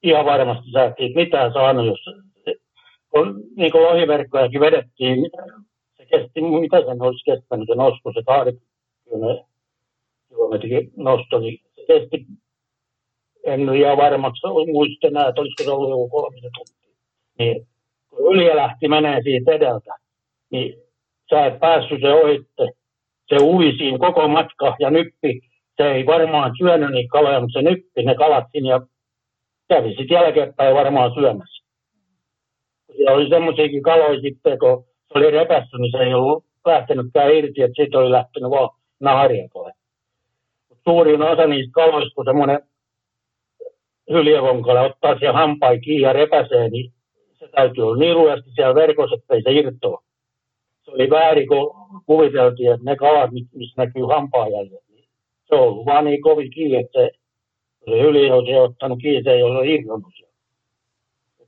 ihan 0.03 0.25
varmasti 0.25 0.71
sä 0.71 0.85
et 0.85 0.93
siitä 0.97 1.19
mitään 1.19 1.53
saanut, 1.53 1.85
jos 1.85 1.99
kun 3.09 3.43
niin 3.55 3.71
kuin 3.71 3.83
lohiverkkojakin 3.83 4.59
vedettiin, 4.59 5.31
se 5.97 6.05
kesti, 6.05 6.41
mitä 6.41 6.77
sen 6.85 7.01
olisi 7.01 7.25
kestänyt, 7.25 7.67
se 7.67 7.75
nosto, 7.75 8.11
se 8.13 8.23
80 8.25 9.45
kilometrin 10.29 10.91
nosto, 10.97 11.39
niin 11.39 11.59
se 11.75 11.81
kesti, 11.87 12.25
en 13.45 13.65
nyt 13.65 13.75
ihan 13.75 13.97
varmaksi 13.97 14.47
muista 14.73 15.07
enää, 15.07 15.27
että 15.27 15.41
olisiko 15.41 15.63
se 15.63 15.71
ollut 15.71 15.89
joku 15.89 16.09
kolmisen 16.09 16.51
tuntia. 16.57 16.95
Niin 17.39 17.67
kun 18.09 18.33
Ylje 18.33 18.55
lähti 18.55 18.87
menee 18.87 19.21
siitä 19.23 19.51
edeltä, 19.51 19.93
niin 20.51 20.73
sä 21.29 21.45
et 21.45 21.59
päässyt 21.59 22.01
se 22.01 22.13
ohitte. 22.13 22.67
Se 23.29 23.43
ui 23.43 23.73
siinä 23.77 23.97
koko 23.97 24.27
matka 24.27 24.75
ja 24.79 24.89
nyppi. 24.89 25.41
Se 25.77 25.91
ei 25.91 26.05
varmaan 26.05 26.51
syönyt 26.57 26.91
niitä 26.91 27.11
kaloja, 27.11 27.39
mutta 27.39 27.59
se 27.59 27.69
nyppi 27.69 28.03
ne 28.03 28.15
kalat 28.15 28.45
siinä 28.51 28.69
ja 28.69 28.81
kävi 29.69 29.89
sitten 29.89 30.15
jälkeenpäin 30.15 30.75
varmaan 30.75 31.13
syömässä. 31.13 31.65
Siellä 32.95 33.11
oli 33.11 33.29
semmoisiakin 33.29 33.83
kaloja 33.83 34.21
sitten, 34.21 34.59
kun 34.59 34.85
se 35.07 35.17
oli 35.17 35.31
repässyt, 35.31 35.79
niin 35.79 35.91
se 35.91 35.97
ei 35.97 36.13
ollut 36.13 36.45
lähtenytkään 36.65 37.35
irti, 37.35 37.61
että 37.61 37.75
siitä 37.75 37.99
oli 37.99 38.11
lähtenyt 38.11 38.49
vaan 38.49 38.69
nahariakolle. 38.99 39.71
Suurin 40.83 41.21
osa 41.21 41.47
niistä 41.47 41.71
kaloista, 41.71 42.15
kun 42.15 42.25
semmoinen 42.25 42.59
hyljevonkale 44.09 44.79
ottaa 44.79 45.19
siellä 45.19 45.39
hampain 45.39 45.81
kiinni 45.81 46.01
ja 46.01 46.13
repäsee, 46.13 46.69
niin 46.69 46.91
se 47.33 47.47
täytyy 47.47 47.83
olla 47.83 47.97
niin 47.97 48.17
lujasti 48.17 48.49
siellä 48.55 48.75
verkossa, 48.75 49.15
että 49.15 49.33
ei 49.33 49.41
se 49.41 49.51
irtoa. 49.51 50.03
Se 50.83 50.91
oli 50.91 51.09
väärin, 51.09 51.47
kun 51.47 51.75
kuviteltiin, 52.05 52.71
että 52.71 52.85
ne 52.85 52.95
kalat, 52.95 53.31
mi- 53.31 53.47
missä 53.55 53.83
näkyy 53.83 54.03
hampaajäljet, 54.03 54.83
niin 54.89 55.05
se 55.45 55.55
on 55.55 55.61
ollut 55.61 55.85
vaan 55.85 56.05
niin 56.05 56.21
kovin 56.21 56.51
kiinni, 56.51 56.77
että 56.77 56.99
se, 56.99 57.11
hylje 58.01 58.33
on 58.33 58.45
se 58.45 58.61
ottanut 58.61 58.99
kiinni, 59.01 59.23
se 59.23 59.31
ei 59.31 59.43
ole 59.43 59.67
irronnut. 59.67 60.13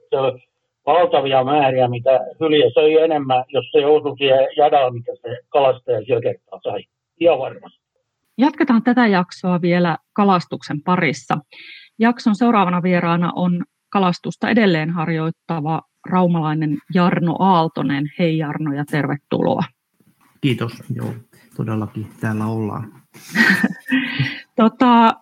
Se 0.10 0.18
on 0.18 0.40
valtavia 0.86 1.44
määriä, 1.44 1.88
mitä 1.88 2.20
hylje 2.40 2.72
söi 2.74 2.98
enemmän, 2.98 3.44
jos 3.48 3.66
se 3.72 3.86
osui 3.86 4.18
siihen 4.18 4.48
jadaan, 4.58 4.94
mitä 4.94 5.12
se 5.22 5.38
kalastaja 5.50 6.02
siellä 6.06 6.22
kertaa 6.22 6.60
sai. 6.64 6.84
Ihan 7.20 7.40
varmasti. 7.40 7.88
Jatketaan 8.38 8.84
tätä 8.84 9.08
jaksoa 9.08 9.62
vielä 9.62 9.98
kalastuksen 10.14 10.84
parissa. 10.86 11.38
Jakson 12.00 12.36
seuraavana 12.36 12.84
vieraana 12.84 13.32
on 13.36 13.64
kalastusta 13.90 14.50
edelleen 14.50 14.90
harjoittava 14.90 15.82
raumalainen 16.10 16.78
Jarno 16.94 17.36
Aaltonen. 17.40 18.12
Hei 18.20 18.38
Jarno 18.38 18.74
ja 18.74 18.86
tervetuloa. 18.86 19.64
Kiitos, 20.42 20.84
joo, 20.90 21.14
todellakin 21.56 22.08
täällä 22.20 22.46
ollaan. 22.46 22.94
Tota, 24.56 25.16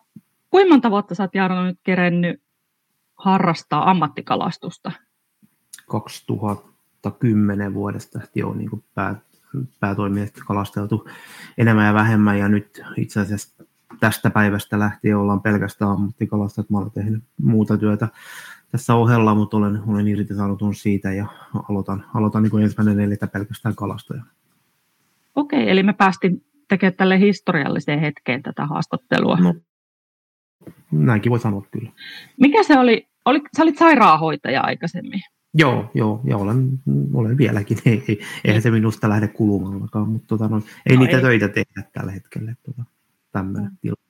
kuinka 0.50 0.70
monta 0.70 0.92
vuotta 0.92 1.16
sä 1.16 1.24
oot 1.24 1.36
Jarno 1.36 1.66
nyt 1.66 1.80
kerennyt 1.84 2.42
harrastaa 3.16 3.90
ammattikalastusta? 3.90 4.92
2010 5.88 7.74
vuodesta 7.74 8.20
on 8.46 8.58
niin 8.58 8.84
pää, 8.94 9.16
päätoimijat 9.80 10.34
kalasteltu 10.48 11.10
enemmän 11.58 11.86
ja 11.86 11.94
vähemmän 11.94 12.40
ja 12.40 12.50
nyt 12.50 12.82
itse 12.98 13.20
asiassa 13.20 13.64
tästä 14.00 14.30
päivästä 14.30 14.80
lähtien 14.80 15.18
ollaan 15.18 15.42
pelkästään 15.42 15.92
ammattikalastajat. 15.92 16.70
Mä 16.70 16.78
olen 16.78 16.92
tehnyt 16.92 17.24
muuta 17.42 17.78
työtä 17.78 18.08
tässä 18.72 18.96
ohella, 18.96 19.36
mutta 19.36 19.58
olen, 19.58 19.82
olen 19.88 20.08
irtisanotun 20.08 20.76
siitä 20.76 21.12
ja 21.12 21.26
aloitan, 21.70 22.06
aloitan 22.14 22.44
niin 22.44 22.62
ensimmäinen 22.62 22.98
neljättä 22.98 23.28
pelkästään 23.28 23.76
kalastaja. 23.76 24.24
Okei, 25.36 25.70
eli 25.70 25.84
me 25.84 25.94
päästiin 25.94 26.46
tekemään 26.68 26.94
tälle 26.98 27.20
historialliseen 27.20 28.00
hetkeen 28.00 28.44
tätä 28.44 28.66
haastattelua. 28.66 29.38
No, 29.38 29.56
näinkin 30.92 31.30
voi 31.30 31.40
sanoa 31.40 31.66
kyllä. 31.72 31.92
Mikä 32.40 32.64
se 32.64 32.80
oli? 32.80 33.08
oli 33.26 33.42
sä 33.58 33.64
olit 33.64 33.78
sairaanhoitaja 33.78 34.62
aikaisemmin. 34.62 35.22
Joo, 35.54 35.92
joo, 35.94 36.22
ja 36.24 36.38
olen, 36.38 36.80
olen 37.14 37.38
vieläkin. 37.38 37.78
Ei, 37.86 38.04
ei, 38.08 38.20
eihän 38.46 38.62
se 38.62 38.72
minusta 38.72 39.10
lähde 39.10 39.28
kulumallakaan, 39.28 40.10
mutta 40.10 40.28
tota, 40.28 40.48
no, 40.48 40.62
ei 40.90 40.96
No 40.96 41.02
niitä 41.02 41.18
ei. 41.18 41.24
töitä 41.24 41.48
tehdä 41.48 41.90
tällä 41.94 42.12
hetkellä. 42.12 42.56
Tota, 42.66 42.84
tämmöinen 43.36 43.72
tilanne. 43.82 44.06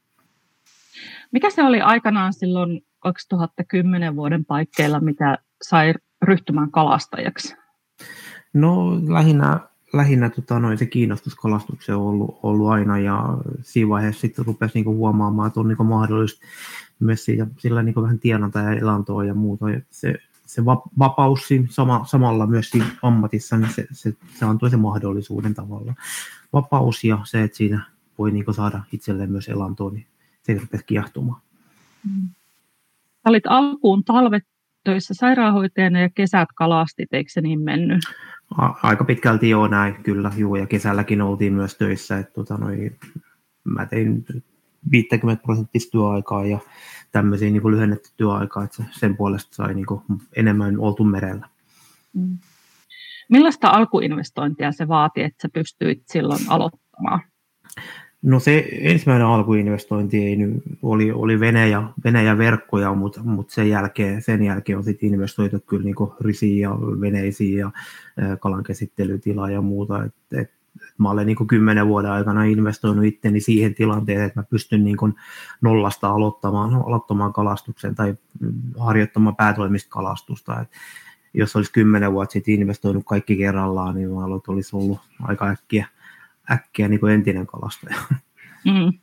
Mikä 1.32 1.50
se 1.50 1.63
oli 1.63 1.82
aikanaan 1.82 2.34
silloin 2.34 2.86
2010 3.00 4.15
vuoden 4.15 4.46
paikkeilla, 4.46 5.00
mitä 5.00 5.38
sai 5.62 5.94
ryhtymään 6.22 6.72
kalastajaksi? 6.72 7.55
No 8.53 9.01
lähinnä, 9.08 9.60
lähinnä 9.94 10.29
tota, 10.29 10.60
noin, 10.60 10.77
se 10.77 10.86
kiinnostus 10.86 11.36
kalastukseen 11.36 11.98
on 11.98 12.03
ollut, 12.03 12.39
ollut 12.44 12.70
aina 12.70 13.00
ja 13.00 13.38
siinä 13.62 13.89
vaiheessa 13.89 14.22
sitten 14.22 14.46
rupesi 14.46 14.72
niinku 14.75 14.96
huomaamaan, 14.96 15.48
että 15.48 15.60
on 15.60 15.67
niinku 15.67 15.84
mahdollista 15.84 16.46
myös 17.00 17.25
siitä, 17.25 17.48
sillä 17.58 17.84
niinku 17.84 18.01
vähän 18.01 18.20
tienata 18.20 18.60
ja 18.60 18.72
elantoa 18.72 19.24
ja 19.24 19.34
muuta. 19.34 19.70
Ja 19.70 19.82
se, 19.89 20.15
se 20.46 20.65
va- 20.65 20.84
vapaus 21.00 21.48
siinä 21.48 21.67
sama, 21.70 22.05
samalla 22.05 22.48
myös 22.48 22.70
siinä 22.70 22.86
ammatissa, 23.01 23.58
niin 23.58 23.74
se, 23.74 23.88
se, 23.91 24.13
se 24.39 24.46
antoi 24.46 24.70
sen 24.70 24.79
mahdollisuuden 24.79 25.53
tavalla. 25.53 25.94
Vapaus 26.53 27.03
ja 27.03 27.20
se, 27.24 27.44
että 27.44 27.58
siinä 27.58 27.95
voi 28.17 28.31
niinku 28.31 28.53
saada 28.53 28.84
itselleen 28.91 29.31
myös 29.31 29.50
elantoa, 29.50 29.91
niin 29.91 30.05
se 30.43 30.53
rupesi 30.53 30.86
kiehtumaan. 30.86 31.41
Mm. 32.03 32.29
Olit 33.25 33.43
alkuun 33.48 34.03
talvet 34.03 34.43
töissä 34.84 35.13
sairaanhoitajana 35.13 36.00
ja 36.00 36.10
kesät 36.10 36.50
kalastit, 36.55 37.13
eikö 37.13 37.29
se 37.31 37.41
niin 37.41 37.60
mennyt? 37.60 38.01
Aika 38.84 39.03
pitkälti 39.03 39.50
joo 39.50 39.67
näin, 39.67 40.03
kyllä. 40.03 40.31
Juu, 40.38 40.55
ja 40.55 40.65
kesälläkin 40.65 41.22
oltiin 41.22 41.53
myös 41.53 41.75
töissä. 41.75 42.17
Että, 42.17 42.34
tota, 42.34 42.57
noi, 42.57 42.91
mä 43.63 43.86
tein 43.86 44.25
50 44.91 45.43
prosenttista 45.43 45.91
työaikaa 45.91 46.45
ja 46.45 46.60
tämmöisiä 47.12 47.50
niin 47.50 47.72
lyhennetty 47.72 48.10
työaikaa, 48.17 48.63
että 48.63 48.84
sen 48.91 49.17
puolesta 49.17 49.55
sai 49.55 49.74
niin 49.74 49.86
kuin, 49.86 50.01
enemmän 50.36 50.79
oltu 50.79 51.03
merellä. 51.03 51.50
Mm. 52.13 52.38
Millaista 53.29 53.69
alkuinvestointia 53.69 54.72
se 54.72 54.88
vaati, 54.88 55.22
että 55.22 55.41
sä 55.41 55.50
pystyit 55.53 56.03
silloin 56.07 56.41
aloittamaan? 56.50 57.22
No 58.25 58.39
se 58.39 58.70
ensimmäinen 58.72 59.27
alkuinvestointi 59.27 60.24
ei 60.24 60.36
nyt, 60.36 60.63
oli, 60.82 61.12
oli 61.12 61.39
vene 61.39 61.70
ja 61.70 62.38
verkkoja, 62.38 62.94
mutta, 62.94 63.24
mutta 63.24 63.53
sen, 63.53 63.70
jälkeen, 63.70 64.22
sen 64.22 64.44
jälkeen 64.44 64.77
on 64.77 64.84
sitten 64.84 65.10
investoitu 65.13 65.60
kyllä 65.60 65.84
niin 65.84 65.96
rysiin 66.22 66.60
ja 66.60 66.72
veneisiin 67.01 67.58
ja 67.58 67.72
kalan 68.39 68.63
käsittelytilaa 68.63 69.50
ja 69.50 69.62
muuta. 69.62 70.03
Et, 70.03 70.13
et, 70.32 70.51
mä 70.98 71.10
olen 71.10 71.27
niin 71.27 71.48
kymmenen 71.48 71.88
vuoden 71.88 72.12
aikana 72.12 72.44
investoinut 72.44 73.05
itteni 73.05 73.39
siihen 73.39 73.75
tilanteeseen, 73.75 74.27
että 74.27 74.39
mä 74.39 74.44
pystyn 74.50 74.84
niin 74.84 74.98
nollasta 75.62 76.10
aloittamaan, 76.10 76.74
aloittamaan 76.74 77.34
kalastuksen 77.34 77.96
tai 77.96 78.15
harjoittamaan 78.77 79.36
päätoimista 79.36 79.89
kalastusta. 79.89 80.62
Et 80.62 80.67
jos 81.34 81.55
olisi 81.55 81.72
kymmenen 81.72 82.13
vuotta 82.13 82.34
sitten 82.34 82.53
investoinut 82.53 83.03
kaikki 83.05 83.38
kerrallaan, 83.38 83.96
niin 83.96 84.10
mä 84.10 84.25
olisi 84.48 84.75
ollut 84.75 85.00
aika 85.22 85.48
äkkiä, 85.48 85.88
äkkiä 86.52 86.88
niin 86.88 87.00
kuin 87.00 87.14
entinen 87.14 87.48
kalastaja. 87.48 87.96
Mm. 88.66 89.00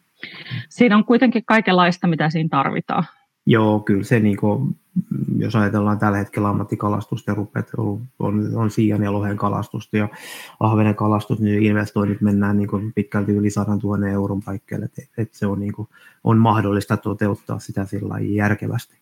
Siinä 0.69 0.97
on 0.97 1.05
kuitenkin 1.05 1.45
kaikenlaista, 1.45 2.07
mitä 2.07 2.31
siinä 2.31 2.49
tarvitaan. 2.49 3.05
Joo, 3.47 3.81
kyllä 3.81 4.05
se, 4.05 4.21
niin 4.21 4.37
kuin, 4.37 4.77
jos 5.39 5.57
ajatellaan 5.57 5.99
tällä 5.99 6.19
hetkellä 6.19 6.49
ammattikalastusta, 6.49 7.35
rupeat, 7.35 7.71
on, 7.77 8.03
on, 8.19 8.57
on 8.57 8.71
siian 8.71 9.03
ja 9.03 9.13
lohen 9.13 9.37
kalastusta 9.37 9.97
ja 9.97 10.09
ahvenen 10.61 10.95
kalastus, 10.95 11.41
niin 11.41 11.63
investoinnit 11.63 12.21
mennään 12.21 12.57
niin 12.57 12.69
kuin 12.69 12.93
pitkälti 12.93 13.33
yli 13.33 13.51
100 13.51 13.73
000 13.83 14.09
euron 14.09 14.43
paikkeelle, 14.43 14.85
että 14.85 15.03
et 15.19 15.35
se 15.35 15.47
on, 15.47 15.61
niin 15.61 15.73
kuin, 15.73 15.89
on 16.25 16.39
mahdollista 16.39 16.97
toteuttaa 16.97 17.59
sitä 17.59 17.85
sillä 17.85 18.19
järkevästi. 18.21 18.97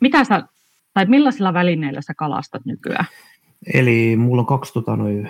Mitä 0.00 0.24
sä, 0.24 0.42
tai 0.94 1.06
millaisilla 1.06 1.54
välineillä 1.54 2.02
sä 2.02 2.14
kalastat 2.14 2.64
nykyään? 2.64 3.06
Eli 3.72 4.16
mulla 4.16 4.42
on 4.42 4.46
kaksi 4.46 4.72
tota, 4.72 4.96
noi, 4.96 5.24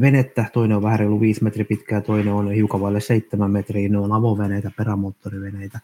venettä, 0.00 0.44
toinen 0.52 0.76
on 0.76 0.82
vähän 0.82 0.98
reilu 0.98 1.20
5 1.20 1.44
metriä 1.44 1.64
pitkää, 1.64 2.00
toinen 2.00 2.32
on 2.32 2.52
hiukan 2.52 2.80
vaille 2.80 3.00
7 3.00 3.50
metriä, 3.50 3.88
ne 3.88 3.98
on 3.98 4.12
avoveneitä, 4.12 4.70
perämoottoriveneitä. 4.76 5.80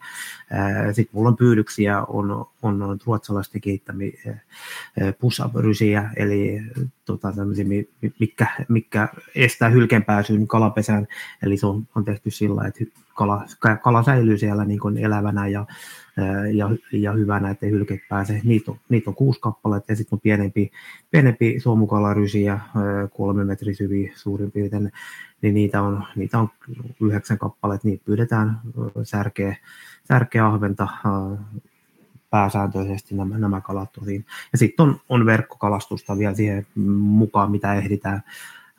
Sitten 0.91 1.11
mulla 1.13 1.29
on 1.29 1.37
pyydyksiä, 1.37 2.01
on, 2.01 2.45
on 2.61 2.97
ruotsalaisten 3.05 3.61
kehittämiä 3.61 4.11
push 5.19 5.41
eli 6.15 6.61
tota, 7.05 7.33
mikä, 8.19 8.47
mikä 8.67 9.07
estää 9.35 9.69
hylkeen 9.69 10.03
pääsyn 10.03 10.47
kalapesään, 10.47 11.07
eli 11.43 11.57
se 11.57 11.65
on, 11.65 11.87
on 11.95 12.05
tehty 12.05 12.31
sillä 12.31 12.67
että 12.67 12.85
kala, 13.13 13.45
kala 13.83 14.03
säilyy 14.03 14.37
siellä 14.37 14.65
niin 14.65 14.97
elävänä 14.99 15.47
ja 15.47 15.65
ja, 16.53 16.69
ja 16.91 17.11
hyvänä, 17.11 17.49
ettei 17.49 17.71
hylkeet 17.71 18.01
pääse. 18.09 18.41
Niitä 18.43 18.71
on, 18.71 18.77
niitä 18.89 19.09
on 19.09 19.15
kuusi 19.15 19.39
kappaletta 19.39 19.91
ja 19.91 19.95
sitten 19.95 20.15
on 20.15 20.21
pienempi, 20.21 20.71
pienempi 21.11 21.59
suomukalarysiä, 21.59 22.59
kolme 23.13 23.45
metri 23.45 23.75
syviä 23.75 24.13
suurin 24.15 24.51
piirtein, 24.51 24.91
niin 25.41 25.53
niitä 25.53 25.81
on, 25.81 26.03
niitä 26.15 26.39
on 26.39 26.49
yhdeksän 27.01 27.37
kappaletta, 27.37 27.87
niitä 27.87 28.05
pyydetään 28.05 28.59
särkeä, 29.03 29.55
särkeä 30.07 30.47
ahventa 30.47 30.87
pääsääntöisesti 32.29 33.15
nämä, 33.15 33.37
nämä 33.37 33.61
kalat 33.61 33.91
tosiin. 33.91 34.25
Ja 34.51 34.57
sitten 34.57 34.83
on, 34.83 34.99
on 35.09 35.25
verkkokalastusta 35.25 36.17
vielä 36.17 36.35
siihen 36.35 36.67
mukaan, 36.99 37.51
mitä 37.51 37.73
ehditään. 37.73 38.23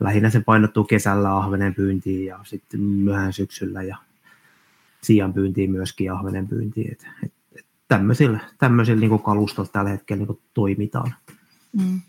Lähinnä 0.00 0.30
se 0.30 0.40
painottuu 0.40 0.84
kesällä 0.84 1.36
ahvenen 1.36 1.74
pyyntiin 1.74 2.26
ja 2.26 2.38
sitten 2.42 2.80
myöhään 2.80 3.32
syksyllä 3.32 3.82
ja 3.82 3.96
sian 5.06 5.32
pyyntiin 5.32 5.70
myöskin 5.70 6.04
ja 6.04 6.14
ahvenen 6.14 6.48
pyyntiin. 6.48 6.92
Et, 6.92 7.06
et, 7.24 7.32
et 7.58 7.66
tämmöisillä, 7.88 8.38
tämmöisillä 8.58 9.00
niin 9.00 9.22
kalustolla 9.22 9.68
tällä 9.72 9.90
hetkellä 9.90 10.24
niin 10.24 10.38
toimitaan. 10.54 11.14
Mm. 11.72 12.00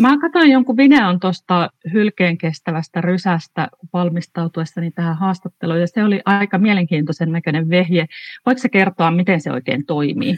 Mä 0.00 0.18
katsoin 0.18 0.50
jonkun 0.50 0.76
videon 0.76 1.20
tuosta 1.20 1.70
hylkeen 1.92 2.38
kestävästä 2.38 3.00
rysästä 3.00 3.68
valmistautuessani 3.92 4.90
tähän 4.90 5.16
haastatteluun, 5.16 5.80
ja 5.80 5.86
se 5.86 6.04
oli 6.04 6.20
aika 6.24 6.58
mielenkiintoisen 6.58 7.32
näköinen 7.32 7.68
vehje. 7.68 8.06
Voiko 8.46 8.58
se 8.58 8.68
kertoa, 8.68 9.10
miten 9.10 9.40
se 9.40 9.52
oikein 9.52 9.86
toimii? 9.86 10.36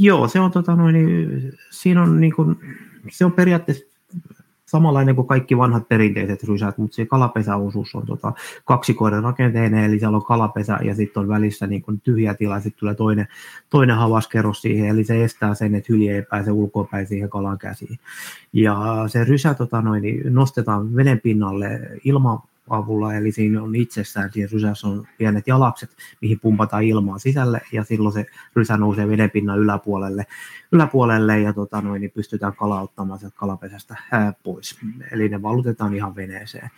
Joo, 0.00 0.28
se 0.28 0.40
on, 0.40 0.50
tota, 0.50 0.76
noin, 0.76 0.94
niin, 0.94 1.52
siinä 1.70 2.02
on, 2.02 2.20
niin 2.20 2.32
kuin, 2.34 2.56
se 3.10 3.24
on 3.24 3.32
periaatteessa 3.32 3.97
samanlainen 4.68 5.14
kuin 5.14 5.26
kaikki 5.26 5.58
vanhat 5.58 5.88
perinteiset 5.88 6.44
rysät, 6.44 6.78
mutta 6.78 6.94
se 6.94 7.06
kalapesäosuus 7.06 7.94
on 7.94 8.06
tota, 8.06 8.32
kaksikoiden 8.64 9.22
rakenteinen, 9.22 9.84
eli 9.84 9.98
siellä 9.98 10.16
on 10.16 10.24
kalapesä 10.24 10.78
ja 10.82 10.94
sitten 10.94 11.20
on 11.20 11.28
välissä 11.28 11.66
niin 11.66 11.82
kuin 11.82 12.00
tyhjä 12.00 12.34
tila, 12.34 12.60
sitten 12.60 12.80
tulee 12.80 12.94
toinen, 12.94 13.28
toinen 13.70 13.96
havaskerros 13.96 14.62
siihen, 14.62 14.88
eli 14.88 15.04
se 15.04 15.24
estää 15.24 15.54
sen, 15.54 15.74
että 15.74 15.92
hylje 15.92 16.14
ei 16.14 16.22
pääse 16.22 16.50
ulkopäin 16.50 17.06
siihen 17.06 17.30
kalan 17.30 17.58
käsiin. 17.58 17.98
Ja 18.52 19.04
se 19.06 19.24
rysä 19.24 19.54
tota, 19.54 19.82
noin, 19.82 20.02
niin 20.02 20.34
nostetaan 20.34 20.96
veden 20.96 21.20
pinnalle 21.20 21.80
ilman 22.04 22.38
avulla, 22.70 23.14
eli 23.14 23.32
siinä 23.32 23.62
on 23.62 23.74
itsessään, 23.74 24.32
siinä 24.32 24.48
rysässä 24.52 24.88
on 24.88 25.06
pienet 25.18 25.46
jalakset, 25.46 25.90
mihin 26.22 26.40
pumpataan 26.40 26.82
ilmaa 26.82 27.18
sisälle, 27.18 27.60
ja 27.72 27.84
silloin 27.84 28.12
se 28.12 28.26
rysä 28.56 28.76
nousee 28.76 29.08
vedenpinnan 29.08 29.58
yläpuolelle, 29.58 30.26
yläpuolelle 30.72 31.40
ja 31.40 31.52
tota 31.52 31.80
noin, 31.80 32.00
niin 32.00 32.10
pystytään 32.10 32.56
kalauttamaan 32.56 33.18
sieltä 33.18 33.36
kalapesästä 33.36 33.96
pois. 34.42 34.78
Eli 35.12 35.28
ne 35.28 35.42
valutetaan 35.42 35.94
ihan 35.94 36.16
veneeseen. 36.16 36.70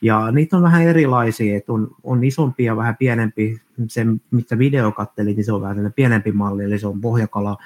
Ja 0.00 0.30
niitä 0.30 0.56
on 0.56 0.62
vähän 0.62 0.82
erilaisia, 0.82 1.56
että 1.56 1.72
on, 1.72 1.88
on 2.02 2.24
isompi 2.24 2.64
ja 2.64 2.76
vähän 2.76 2.96
pienempi. 2.96 3.60
Se, 3.88 4.06
mitä 4.30 4.58
video 4.58 4.92
katteli, 4.92 5.34
niin 5.34 5.44
se 5.44 5.52
on 5.52 5.60
vähän 5.60 5.92
pienempi 5.96 6.32
malli, 6.32 6.64
eli 6.64 6.78
se 6.78 6.86
on 6.86 7.00
pohjakala 7.00 7.56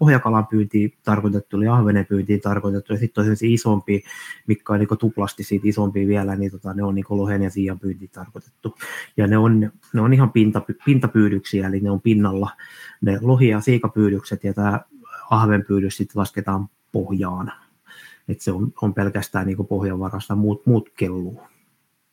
pohjakalan 0.00 0.46
pyyntiin 0.46 0.92
tarkoitettu, 1.04 1.56
eli 1.56 1.68
ahvenen 1.68 2.06
pyyntiin 2.06 2.40
tarkoitettu, 2.40 2.92
ja 2.92 2.98
sitten 2.98 3.24
on 3.24 3.36
isompi, 3.42 4.02
mikä 4.46 4.72
on 4.72 4.78
niin 4.78 4.98
tuplasti 4.98 5.42
siitä 5.42 5.68
isompi 5.68 6.06
vielä, 6.06 6.36
niin 6.36 6.50
tota, 6.50 6.74
ne 6.74 6.82
on 6.82 6.94
niin 6.94 7.04
lohen 7.08 7.42
ja 7.42 7.50
siian 7.50 7.78
pyyntiin 7.78 8.10
tarkoitettu. 8.10 8.74
Ja 9.16 9.26
ne 9.26 9.38
on, 9.38 9.72
ne 9.92 10.00
on 10.00 10.12
ihan 10.12 10.32
pinta, 10.32 10.62
pintapyydyksiä, 10.84 11.66
eli 11.66 11.80
ne 11.80 11.90
on 11.90 12.00
pinnalla 12.00 12.50
ne 13.00 13.18
lohi- 13.20 13.48
ja 13.48 13.60
siikapyydykset, 13.60 14.44
ja 14.44 14.54
tämä 14.54 14.80
ahvenpyydys 15.30 15.96
sitten 15.96 16.20
lasketaan 16.20 16.68
pohjaan. 16.92 17.52
Et 18.28 18.40
se 18.40 18.52
on, 18.52 18.72
on 18.82 18.94
pelkästään 18.94 19.46
niin 19.46 19.66
pohjan 19.68 19.98
varassa, 19.98 20.34
muut, 20.34 20.66
muut 20.66 20.88
kelluu. 20.96 21.40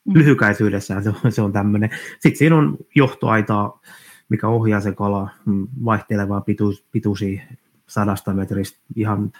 Mm. 0.05 0.13
Lyhykäisyydessään 0.13 1.03
se 1.03 1.09
on, 1.09 1.31
se 1.31 1.41
on 1.41 1.53
tämmöinen. 1.53 1.89
Sitten 2.19 2.37
siinä 2.37 2.55
on 2.55 2.77
johtoaitaa, 2.95 3.81
mikä 4.29 4.47
ohjaa 4.47 4.81
se 4.81 4.91
kala 4.91 5.29
mm, 5.45 5.67
vaihtelevaa 5.85 6.41
pituus, 6.41 6.85
pituisia 6.91 7.41
sadasta 7.87 8.33
metristä 8.33 8.79
ihan 8.95 9.31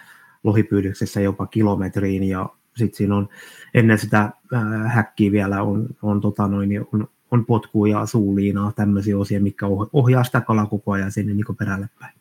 lohipyydyksessä 0.44 1.20
jopa 1.20 1.46
kilometriin 1.46 2.24
ja 2.24 2.48
sitten 2.76 2.96
siinä 2.96 3.16
on 3.16 3.28
ennen 3.74 3.98
sitä 3.98 4.20
äh, 4.20 4.94
häkkiä 4.94 5.32
vielä 5.32 5.62
on, 5.62 5.86
on, 6.02 6.20
tota 6.20 6.48
noin, 6.48 6.68
niin 6.68 6.86
on, 6.92 7.08
on 7.30 7.46
potkuu 7.46 7.86
ja 7.86 8.06
suuliinaa, 8.06 8.72
tämmöisiä 8.72 9.18
osia, 9.18 9.40
mikä 9.40 9.66
ohjaa 9.92 10.24
sitä 10.24 10.40
kalaa 10.40 10.66
koko 10.66 10.92
ajan 10.92 11.12
sinne 11.12 11.34
niin 11.34 11.56
perälle 11.58 11.88
päin. 12.00 12.12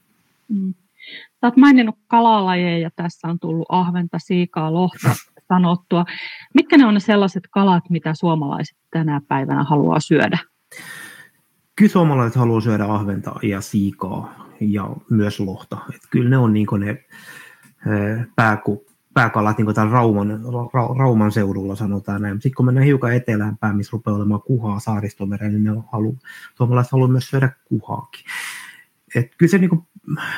Mm. 0.48 0.74
Oot 1.42 1.58
maininnut 1.58 1.96
kalalajeja, 2.08 2.90
tässä 2.96 3.28
on 3.28 3.40
tullut 3.40 3.66
ahventa, 3.70 4.20
siikaa, 4.20 4.74
lohta 4.74 5.16
sanottua. 5.48 6.06
Mitkä 6.54 6.78
ne 6.78 6.86
on 6.86 6.94
ne 6.94 7.00
sellaiset 7.00 7.44
kalat, 7.52 7.90
mitä 7.90 8.13
suomalaiset 8.13 8.78
tänä 8.92 9.22
päivänä 9.28 9.63
haluaa 9.63 10.00
syödä? 10.00 10.38
Kyllä 11.78 11.92
suomalaiset 11.92 12.36
haluaa 12.36 12.62
syödä 12.62 12.86
ahventa 12.86 13.36
ja 13.44 13.62
siikaa 13.62 14.48
ja 14.60 14.90
myös 15.10 15.40
lohta. 15.40 15.78
Et 15.96 16.02
kyllä 16.10 16.30
ne 16.30 16.38
on 16.38 16.54
niin 16.54 16.68
ne 16.80 17.06
pääku, 18.36 18.86
pääkalat 19.13 19.58
niin 19.58 19.92
Rauman, 19.92 20.42
Ra, 20.74 20.88
Rauman 20.98 21.32
seudulla 21.32 21.76
sanotaan 21.76 22.22
näin. 22.22 22.36
Sitten 22.36 22.56
kun 22.56 22.66
mennään 22.66 22.86
hiukan 22.86 23.13
eteläänpäin, 23.13 23.76
missä 23.76 23.90
rupeaa 23.92 24.18
olemaan 24.18 24.42
kuhaa 24.42 24.80
saaristomerellä, 24.80 25.60
niin 25.60 25.63
ne 25.63 25.84
halu, 25.92 26.18
suomalaiset 26.56 26.92
haluaa 26.92 27.10
myös 27.10 27.30
syödä 27.30 27.50
kuhaakin. 27.66 28.26
Et 29.15 29.36
kyllä 29.38 29.52
se 29.52 29.58
niin 29.58 29.70
kuin, 29.70 29.82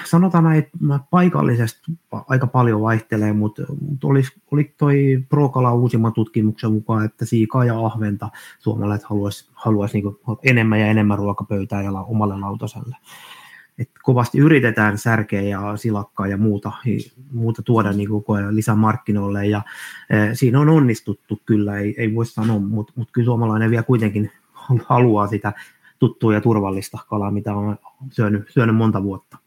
sanotaan 0.06 0.44
näin, 0.44 0.60
että 0.60 0.78
paikallisesti 1.10 1.82
aika 2.12 2.48
paljon 2.48 2.82
vaihtelee, 2.82 3.34
mutta, 3.34 3.64
olisi, 4.04 4.32
oli 4.52 4.74
toi 4.78 5.24
Prokala 5.30 5.74
uusimman 5.74 6.14
tutkimuksen 6.14 6.72
mukaan, 6.72 7.06
että 7.06 7.26
siikaa 7.26 7.66
ja 7.66 7.86
ahventa 7.86 8.30
suomalaiset 8.60 9.10
haluaisi, 9.10 9.50
haluaisi 9.54 10.02
niin 10.02 10.16
enemmän 10.44 10.80
ja 10.80 10.88
enemmän 10.88 11.18
ruokapöytää 11.18 11.82
ja 11.82 11.92
omalle 11.92 12.40
lautaselle. 12.40 12.96
Että 13.80 14.00
kovasti 14.04 14.38
yritetään 14.38 14.98
särkeä 14.98 15.42
ja 15.42 15.78
silakkaa 15.78 16.28
ja 16.28 16.38
muuta, 16.38 16.72
muuta 17.32 17.62
tuoda 17.62 17.94
niin 17.94 18.10
koko 18.10 18.34
ajan 18.34 18.56
lisämarkkinoille 18.56 19.46
ja 19.46 19.62
e, 20.10 20.36
siinä 20.36 20.60
on 20.60 20.70
onnistuttu 20.70 21.42
kyllä, 21.46 21.78
ei, 21.78 21.96
ei 21.98 22.16
voi 22.16 22.26
sanoa, 22.26 22.60
mutta 22.60 22.94
mut 22.96 23.10
kyllä 23.12 23.26
suomalainen 23.26 23.70
vielä 23.70 23.84
kuitenkin 23.84 24.32
haluaa 24.86 25.28
sitä 25.28 25.54
tuttua 26.00 26.34
ja 26.34 26.42
turvallista 26.42 26.98
kalaa, 27.10 27.32
mitä 27.32 27.56
on 27.56 27.78
syönyt, 28.12 28.44
syönyt 28.50 28.76
monta 28.76 29.04
vuotta. 29.04 29.38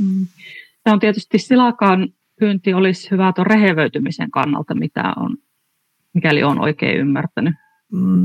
Mm. 0.00 0.26
Tämä 0.84 0.94
on 0.94 1.00
tietysti 1.00 1.38
silakan 1.38 2.08
pyynti 2.40 2.74
olisi 2.74 3.10
hyvä 3.10 3.32
tuon 3.32 3.46
rehevöitymisen 3.46 4.30
kannalta, 4.30 4.74
mitä 4.74 5.12
on, 5.16 5.36
mikäli 6.14 6.42
on 6.42 6.60
oikein 6.60 6.96
ymmärtänyt. 6.96 7.54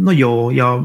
No 0.02 0.12
joo, 0.12 0.52
ja 0.52 0.80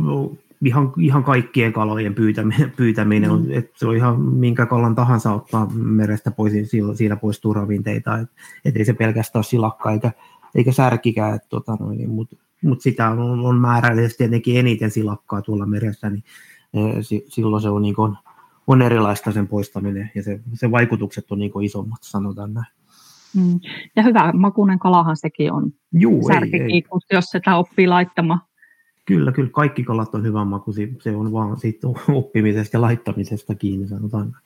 ihan, 0.65 0.93
ihan 0.99 1.25
kaikkien 1.25 1.73
kalojen 1.73 2.15
pyytäminen, 2.15 2.73
pyytäminen 2.77 3.31
on, 3.31 3.47
mm. 3.47 3.53
että 3.53 3.71
se 3.77 3.87
on 3.87 3.97
ihan 3.97 4.21
minkä 4.21 4.67
kalan 4.67 4.95
tahansa 4.95 5.33
ottaa 5.33 5.71
merestä 5.75 6.31
pois, 6.31 6.53
niin 6.53 6.97
siinä 6.97 7.17
poistuu 7.17 7.55
ravinteita, 7.55 8.19
että 8.19 8.35
et 8.65 8.77
ei 8.77 8.85
se 8.85 8.93
pelkästään 8.93 9.39
ole 9.39 9.45
silakka 9.45 9.93
eikä, 9.93 10.13
eikä 10.55 10.73
särkikään, 10.73 11.41
tota 11.49 11.77
niin, 11.91 12.11
mutta 12.11 12.37
mut 12.63 12.81
sitä 12.81 13.11
on, 13.11 13.41
on 13.41 13.57
määrällisesti 13.57 14.19
tietenkin 14.19 14.57
eniten 14.57 14.91
silakkaa 14.91 15.43
tuolla 15.43 15.67
meressä, 15.67 16.11
niin 16.11 16.25
silloin 17.29 17.63
se 17.63 17.69
on, 17.69 17.83
niin 17.83 17.95
kuin, 17.95 18.17
on 18.67 18.83
erilaista 18.83 19.33
sen 19.33 19.49
poistaminen 19.49 20.11
ja 20.15 20.23
se, 20.23 20.41
se 20.55 20.71
vaikutukset 20.71 21.33
on 21.33 21.39
niin 21.39 21.63
isommat, 21.63 21.99
sanotaan 22.03 22.55
näin. 22.55 22.67
Mm. 23.37 23.61
Ja 23.97 24.03
hyvä 24.03 24.33
makunen 24.33 24.79
kalahan 24.79 25.17
sekin 25.17 25.53
on. 25.53 25.73
Juu, 25.93 26.29
ei, 26.29 26.63
ei. 26.63 26.83
jos 27.13 27.25
sitä 27.25 27.57
oppii 27.57 27.87
laittamaan. 27.87 28.41
Kyllä, 29.05 29.33
kyllä 29.33 29.51
kaikki 29.51 29.85
kalat 29.85 30.15
on 30.15 30.25
hyvän 30.25 30.47
maku, 30.47 30.73
se 31.03 31.17
on 31.17 31.33
vaan 31.33 31.57
siitä 31.57 31.89
oppimisesta 32.09 32.77
ja 32.77 32.81
laittamisesta 32.81 33.55
kiinni, 33.55 33.89
sanotaan. 33.89 34.37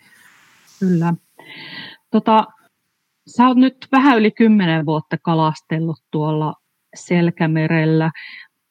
Kyllä. 0.81 1.15
Tota, 2.11 2.47
sä 3.27 3.49
oot 3.49 3.57
nyt 3.57 3.89
vähän 3.93 4.19
yli 4.19 4.31
kymmenen 4.31 4.87
vuotta 4.87 5.19
kalastellut 5.19 5.99
tuolla 6.11 6.55
Selkämerellä. 6.95 8.11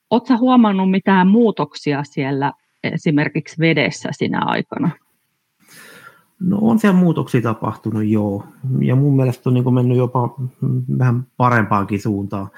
Oletko 0.09 0.37
huomannut 0.37 0.91
mitään 0.91 1.27
muutoksia 1.27 2.03
siellä 2.03 2.53
esimerkiksi 2.83 3.59
vedessä 3.59 4.09
sinä 4.11 4.41
aikana? 4.45 4.89
No 6.39 6.57
on 6.61 6.79
siellä 6.79 6.99
muutoksia 6.99 7.41
tapahtunut, 7.41 8.05
joo. 8.05 8.45
Ja 8.79 8.95
mun 8.95 9.15
mielestä 9.15 9.49
on 9.49 9.53
niin 9.53 9.73
mennyt 9.73 9.97
jopa 9.97 10.35
vähän 10.97 11.27
parempaankin 11.37 12.01
suuntaan 12.01 12.49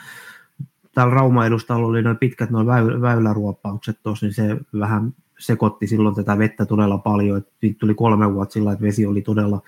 täällä 0.95 1.13
Rauma-edustalla 1.13 1.87
oli 1.87 2.01
noin 2.01 2.17
pitkät 2.17 2.49
noin 2.49 2.67
väy, 2.67 3.01
väyläruoppaukset 3.01 3.99
tuossa, 4.03 4.25
niin 4.25 4.33
se 4.33 4.57
vähän 4.79 5.13
sekoitti 5.39 5.87
silloin 5.87 6.15
tätä 6.15 6.37
vettä 6.37 6.65
todella 6.65 6.97
paljon. 6.97 7.37
Et 7.37 7.77
tuli 7.79 7.93
kolme 7.93 8.33
vuotta 8.33 8.53
sillä, 8.53 8.71
että 8.71 8.85
vesi 8.85 9.05
oli 9.05 9.21
todella, 9.21 9.61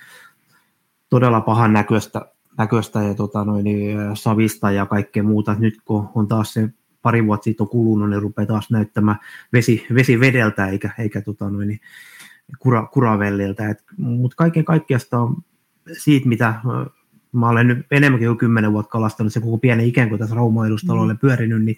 todella 1.10 1.40
pahan 1.40 1.72
näköistä, 1.72 2.32
näköistä 2.58 3.02
ja 3.02 3.14
tota 3.14 3.44
noin, 3.44 3.66
savista 4.14 4.70
ja 4.70 4.86
kaikkea 4.86 5.22
muuta. 5.22 5.56
Nyt 5.58 5.74
kun 5.84 6.08
on 6.14 6.28
taas 6.28 6.52
se 6.52 6.68
pari 7.02 7.26
vuotta 7.26 7.44
siitä 7.44 7.62
on 7.62 7.68
kulunut, 7.68 8.10
niin 8.10 8.22
rupeaa 8.22 8.46
taas 8.46 8.70
näyttämään 8.70 9.18
vesi, 9.52 9.86
vesi 9.94 10.20
vedeltä 10.20 10.66
eikä, 10.66 10.90
eikä 10.98 11.20
tota 11.20 11.50
noin, 11.50 11.68
niin, 11.68 11.80
kura, 12.58 12.86
kuravelliltä. 12.86 13.74
Mutta 13.96 14.36
kaiken 14.36 14.64
kaikkiaan 14.64 15.00
siitä, 15.98 16.28
mitä 16.28 16.54
mä 17.32 17.48
olen 17.48 17.66
nyt 17.66 17.86
enemmänkin 17.90 18.28
kuin 18.28 18.38
kymmenen 18.38 18.72
vuotta 18.72 18.90
kalastanut 18.90 19.32
se 19.32 19.40
koko 19.40 19.58
pienen 19.58 19.86
ikään 19.86 20.08
kuin 20.08 20.18
tässä 20.18 20.34
Rauma-edustalla 20.34 21.12
mm. 21.12 21.18
pyörinyt, 21.18 21.64
niin 21.64 21.76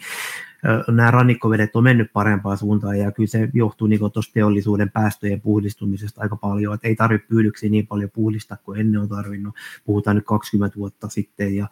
nämä 0.88 1.10
rannikkovedet 1.10 1.76
on 1.76 1.84
mennyt 1.84 2.12
parempaan 2.12 2.58
suuntaan 2.58 2.98
ja 2.98 3.12
kyllä 3.12 3.26
se 3.26 3.48
johtuu 3.52 3.86
niin 3.86 4.00
tuosta 4.00 4.32
teollisuuden 4.32 4.90
päästöjen 4.90 5.40
puhdistumisesta 5.40 6.20
aika 6.20 6.36
paljon, 6.36 6.74
että 6.74 6.88
ei 6.88 6.96
tarvitse 6.96 7.28
pyydyksiä 7.28 7.70
niin 7.70 7.86
paljon 7.86 8.10
puhdistaa 8.10 8.56
kuin 8.64 8.80
ennen 8.80 9.00
on 9.00 9.08
tarvinnut, 9.08 9.54
puhutaan 9.84 10.16
nyt 10.16 10.26
20 10.26 10.78
vuotta 10.78 11.08
sitten 11.08 11.56
ja 11.56 11.68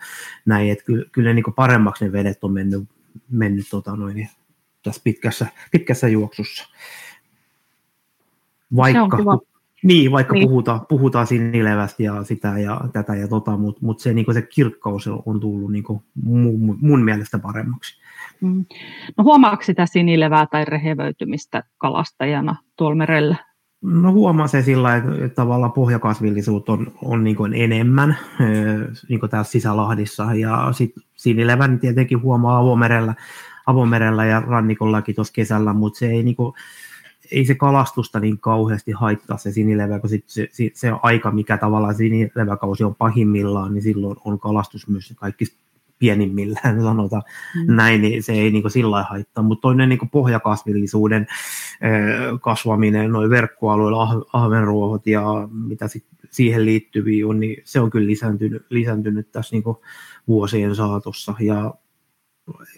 näin, 0.46 0.72
että 0.72 0.84
kyllä, 0.84 1.04
kyllä 1.12 1.32
niin 1.32 1.44
paremmaksi 1.56 2.04
ne 2.04 2.12
vedet 2.12 2.44
on 2.44 2.52
mennyt, 2.52 2.88
mennyt 3.30 3.66
tota 3.70 3.96
noin, 3.96 4.28
tässä 4.82 5.00
pitkässä, 5.04 5.46
pitkässä 5.72 6.08
juoksussa. 6.08 6.68
Vaikka, 8.76 9.18
niin, 9.82 10.12
vaikka 10.12 10.34
niin. 10.34 10.48
Puhutaan, 10.48 10.86
puhutaan 10.86 11.26
sinilevästä 11.26 12.02
ja 12.02 12.24
sitä 12.24 12.58
ja 12.58 12.80
tätä 12.92 13.14
ja 13.14 13.28
tota, 13.28 13.56
mutta 13.56 13.80
mut 13.82 14.00
se, 14.00 14.12
niin 14.12 14.34
se 14.34 14.42
kirkkaus 14.42 15.08
on 15.26 15.40
tullut 15.40 15.72
niin 15.72 15.84
mun, 16.24 16.78
mun 16.80 17.04
mielestä 17.04 17.38
paremmaksi. 17.38 18.00
Mm. 18.40 18.64
No 19.16 19.24
huomaako 19.24 19.62
sitä 19.62 19.86
sinilevää 19.86 20.46
tai 20.46 20.64
rehevöitymistä 20.64 21.62
kalastajana 21.78 22.56
tuolla 22.76 22.96
merellä? 22.96 23.36
No 23.82 24.12
huomaa 24.12 24.46
se 24.46 24.62
sillä 24.62 24.96
että, 24.96 25.28
tavallaan 25.28 25.72
pohjakasvillisuutta 25.72 26.72
on, 26.72 26.92
on 27.02 27.24
niin 27.24 27.36
kuin 27.36 27.54
enemmän 27.54 28.18
niin 29.08 29.20
kuin 29.20 29.30
täällä 29.30 29.44
sisälahdissa. 29.44 30.34
Ja 30.34 30.68
sitten 30.72 31.02
sinilevän 31.14 31.78
tietenkin 31.78 32.22
huomaa 32.22 32.58
avomerellä, 32.58 33.14
avomerellä 33.66 34.24
ja 34.24 34.40
rannikollakin 34.40 35.14
tuossa 35.14 35.32
kesällä, 35.32 35.72
mutta 35.72 35.98
se 35.98 36.06
ei 36.06 36.22
niin 36.22 36.36
kuin, 36.36 36.54
ei 37.30 37.44
se 37.44 37.54
kalastusta 37.54 38.20
niin 38.20 38.38
kauheasti 38.38 38.92
haittaa 38.92 39.36
se 39.36 39.52
sinilevä, 39.52 40.00
kun 40.00 40.10
sit 40.10 40.24
se, 40.26 40.48
se, 40.52 40.70
se 40.74 40.92
aika, 41.02 41.30
mikä 41.30 41.58
tavallaan 41.58 41.94
sinileväkausi 41.94 42.84
on 42.84 42.94
pahimmillaan, 42.94 43.74
niin 43.74 43.82
silloin 43.82 44.16
on 44.24 44.40
kalastus 44.40 44.88
myös 44.88 45.14
kaikki 45.16 45.44
pienimmillään, 45.98 46.82
sanotaan 46.82 47.22
mm. 47.56 47.74
näin, 47.74 48.02
niin 48.02 48.22
se 48.22 48.32
ei 48.32 48.50
niin 48.50 48.70
sillä 48.70 48.90
lailla 48.90 49.08
haittaa. 49.10 49.44
Mutta 49.44 49.62
toinen 49.62 49.88
niin 49.88 50.10
pohjakasvillisuuden 50.12 51.26
kasvaminen, 52.40 53.12
noin 53.12 53.30
verkkoalueilla, 53.30 54.02
ah, 54.02 54.16
ahvenruohot 54.32 55.06
ja 55.06 55.48
mitä 55.50 55.88
sit 55.88 56.04
siihen 56.30 56.64
liittyviä 56.64 57.26
on, 57.26 57.40
niin 57.40 57.62
se 57.64 57.80
on 57.80 57.90
kyllä 57.90 58.06
lisääntynyt, 58.06 58.66
lisääntynyt 58.70 59.32
tässä 59.32 59.56
niin 59.56 59.64
vuosien 60.28 60.74
saatossa. 60.74 61.34
Ja 61.40 61.74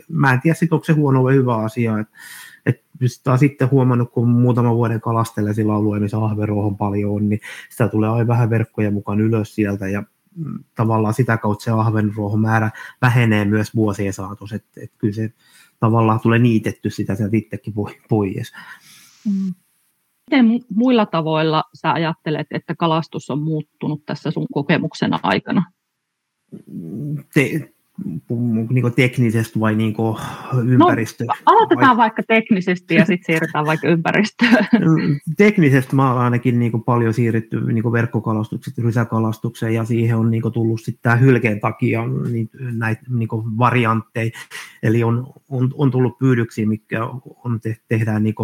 mä 0.08 0.32
en 0.32 0.40
tiedä, 0.40 0.54
sit, 0.54 0.72
onko 0.72 0.84
se 0.84 0.92
huono 0.92 1.24
vai 1.24 1.34
hyvä 1.34 1.56
asia, 1.56 1.98
että 1.98 2.18
et 2.66 2.84
taas 3.24 3.40
sitten 3.40 3.70
huomannut, 3.70 4.12
kun 4.12 4.28
muutama 4.28 4.74
vuoden 4.74 5.00
kalastelee 5.00 5.54
sillä 5.54 5.74
alueella, 5.74 6.02
missä 6.02 6.18
ahveruohon 6.18 6.76
paljon 6.76 7.14
on, 7.14 7.28
niin 7.28 7.40
sitä 7.70 7.88
tulee 7.88 8.10
aina 8.10 8.26
vähän 8.26 8.50
verkkoja 8.50 8.90
mukaan 8.90 9.20
ylös 9.20 9.54
sieltä 9.54 9.88
ja 9.88 10.02
tavallaan 10.74 11.14
sitä 11.14 11.36
kautta 11.36 11.64
se 11.64 11.70
ahvenruohon 11.70 12.40
määrä 12.40 12.70
vähenee 13.02 13.44
myös 13.44 13.74
vuosien 13.74 14.12
saatossa, 14.12 14.56
että 14.56 14.80
et 14.82 14.92
kyllä 14.98 15.14
se 15.14 15.32
tavallaan 15.80 16.20
tulee 16.20 16.38
niitetty 16.38 16.90
sitä 16.90 17.14
sieltä 17.14 17.36
itsekin 17.36 17.74
pois. 18.08 18.52
Mm. 19.26 19.54
Miten 20.30 20.60
muilla 20.74 21.06
tavoilla 21.06 21.64
sä 21.74 21.92
ajattelet, 21.92 22.46
että 22.50 22.74
kalastus 22.74 23.30
on 23.30 23.42
muuttunut 23.42 24.06
tässä 24.06 24.30
sun 24.30 24.46
kokemuksen 24.52 25.10
aikana? 25.22 25.72
Te, 27.34 27.72
niin 28.70 28.92
teknisesti 28.96 29.60
vai 29.60 29.74
niin 29.74 29.94
ympäristö? 30.66 31.24
No, 31.24 31.34
aloitetaan 31.46 31.96
vai... 31.96 32.04
vaikka 32.04 32.22
teknisesti 32.28 32.94
ja 32.94 33.04
sitten 33.04 33.26
siirrytään 33.26 33.66
vaikka 33.66 33.88
ympäristöön. 33.88 34.66
Teknisesti 35.36 35.96
mä 35.96 36.12
olen 36.12 36.22
ainakin 36.22 36.58
niin 36.58 36.84
paljon 36.84 37.14
siirrytty 37.14 37.72
niin 37.72 37.92
verkkokalastukseen, 37.92 38.84
rysäkalastukseen 38.84 39.74
ja 39.74 39.84
siihen 39.84 40.16
on 40.16 40.30
niin 40.30 40.52
tullut 40.52 40.80
sitten 40.80 41.02
tämä 41.02 41.16
hylkeen 41.16 41.60
takia 41.60 42.06
niin, 42.06 42.50
näitä 42.72 43.02
niin 43.08 43.28
variantteja. 43.58 44.30
Eli 44.82 45.04
on, 45.04 45.32
on, 45.48 45.70
on, 45.74 45.90
tullut 45.90 46.18
pyydyksiä, 46.18 46.66
mikä 46.66 47.04
on 47.44 47.60
te, 47.60 47.76
tehdään 47.88 48.22
niin 48.22 48.34